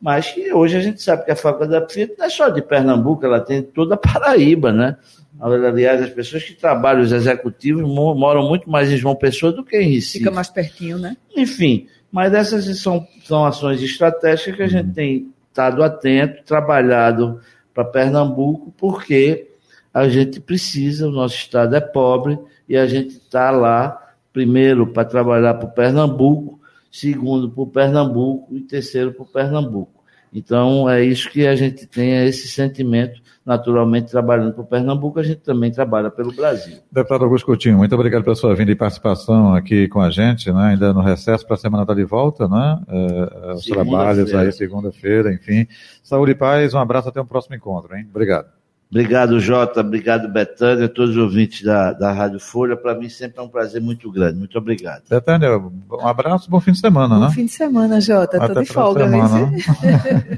mas 0.00 0.30
que 0.30 0.52
hoje 0.52 0.76
a 0.76 0.80
gente 0.80 1.02
sabe 1.02 1.24
que 1.24 1.30
a 1.30 1.36
fábrica 1.36 1.66
da 1.66 1.88
Fiat 1.88 2.14
não 2.18 2.26
é 2.26 2.30
só 2.30 2.48
de 2.48 2.62
Pernambuco, 2.62 3.24
ela 3.24 3.40
tem 3.40 3.62
toda 3.62 3.94
a 3.94 3.98
Paraíba, 3.98 4.72
né? 4.72 4.96
Aliás, 5.40 6.02
as 6.02 6.10
pessoas 6.10 6.42
que 6.44 6.54
trabalham, 6.54 7.02
os 7.02 7.12
executivos, 7.12 7.82
moram 7.82 8.48
muito 8.48 8.70
mais 8.70 8.90
em 8.90 8.96
João 8.96 9.14
Pessoa 9.14 9.52
do 9.52 9.64
que 9.64 9.76
em 9.76 9.92
Recife. 9.92 10.18
Fica 10.18 10.30
mais 10.30 10.48
pertinho, 10.48 10.98
né? 10.98 11.16
Enfim, 11.36 11.86
mas 12.10 12.32
essas 12.32 12.78
são, 12.80 13.06
são 13.24 13.44
ações 13.44 13.82
estratégicas 13.82 14.56
que 14.56 14.62
a 14.62 14.68
gente 14.68 14.92
tem 14.92 15.28
estado 15.48 15.82
atento, 15.82 16.42
trabalhado 16.44 17.40
para 17.74 17.84
Pernambuco, 17.84 18.72
porque 18.76 19.50
a 19.92 20.08
gente 20.08 20.40
precisa, 20.40 21.08
o 21.08 21.10
nosso 21.10 21.36
estado 21.36 21.74
é 21.74 21.80
pobre 21.80 22.38
e 22.68 22.76
a 22.76 22.86
gente 22.86 23.16
está 23.16 23.50
lá, 23.50 24.14
primeiro, 24.32 24.86
para 24.86 25.04
trabalhar 25.04 25.54
para 25.54 25.68
o 25.68 25.72
Pernambuco, 25.72 26.60
segundo 26.90 27.50
para 27.50 27.62
o 27.62 27.66
Pernambuco 27.66 28.54
e 28.54 28.60
terceiro 28.60 29.12
para 29.12 29.22
o 29.22 29.26
Pernambuco. 29.26 29.95
Então, 30.36 30.86
é 30.86 31.02
isso 31.02 31.30
que 31.30 31.46
a 31.46 31.56
gente 31.56 31.86
tem, 31.86 32.12
é 32.12 32.26
esse 32.26 32.46
sentimento, 32.46 33.22
naturalmente, 33.44 34.10
trabalhando 34.10 34.52
para 34.52 34.62
o 34.62 34.66
Pernambuco, 34.66 35.18
a 35.18 35.22
gente 35.22 35.40
também 35.40 35.72
trabalha 35.72 36.10
pelo 36.10 36.30
Brasil. 36.30 36.76
Deputado 36.92 37.24
Augusto 37.24 37.46
Coutinho, 37.46 37.78
muito 37.78 37.94
obrigado 37.94 38.22
pela 38.22 38.36
sua 38.36 38.54
vinda 38.54 38.70
e 38.70 38.74
participação 38.74 39.54
aqui 39.54 39.88
com 39.88 39.98
a 39.98 40.10
gente, 40.10 40.52
né? 40.52 40.72
ainda 40.72 40.92
no 40.92 41.00
recesso 41.00 41.46
para 41.46 41.54
a 41.54 41.58
semana 41.58 41.86
da 41.86 41.94
de 41.94 42.04
volta, 42.04 42.46
né? 42.46 42.78
É, 42.86 43.52
os 43.54 43.64
trabalhos 43.64 44.34
aí, 44.34 44.52
segunda-feira, 44.52 45.32
enfim. 45.32 45.66
Saúde 46.02 46.32
e 46.32 46.34
paz, 46.34 46.74
um 46.74 46.78
abraço, 46.78 47.08
até 47.08 47.18
o 47.18 47.24
próximo 47.24 47.56
encontro, 47.56 47.96
hein? 47.96 48.06
Obrigado. 48.10 48.65
Obrigado, 48.90 49.40
Jota. 49.40 49.80
Obrigado, 49.80 50.28
Betânia, 50.28 50.88
todos 50.88 51.10
os 51.10 51.16
ouvintes 51.16 51.62
da, 51.62 51.92
da 51.92 52.12
Rádio 52.12 52.38
Folha. 52.38 52.76
Para 52.76 52.94
mim 52.94 53.08
sempre 53.08 53.40
é 53.40 53.42
um 53.42 53.48
prazer 53.48 53.80
muito 53.80 54.10
grande. 54.10 54.38
Muito 54.38 54.56
obrigado. 54.56 55.02
Betânia, 55.10 55.58
um 55.58 56.06
abraço, 56.06 56.48
bom 56.48 56.60
fim 56.60 56.72
de 56.72 56.78
semana, 56.78 57.14
bom 57.14 57.20
né? 57.22 57.26
Bom 57.26 57.32
fim 57.32 57.46
de 57.46 57.52
semana, 57.52 58.00
Jota. 58.00 58.36
Estou 58.36 58.62
de 58.62 58.68
folga, 58.68 59.08
semana. 59.08 59.52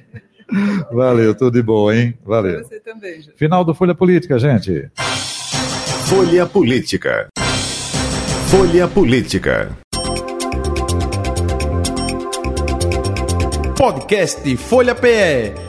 Valeu, 0.91 1.35
tudo 1.35 1.53
de 1.53 1.63
bom, 1.63 1.93
hein? 1.93 2.15
Valeu. 2.25 2.65
Você 2.65 2.81
também, 2.81 3.21
Jota. 3.21 3.37
Final 3.37 3.65
do 3.65 3.75
Folha 3.75 3.95
Política, 3.95 4.39
gente. 4.39 4.91
Folha 6.07 6.47
Política. 6.47 7.29
Folha 8.49 8.89
Política. 8.89 9.77
Podcast 13.77 14.57
Folha 14.57 14.95
PE. 14.95 15.68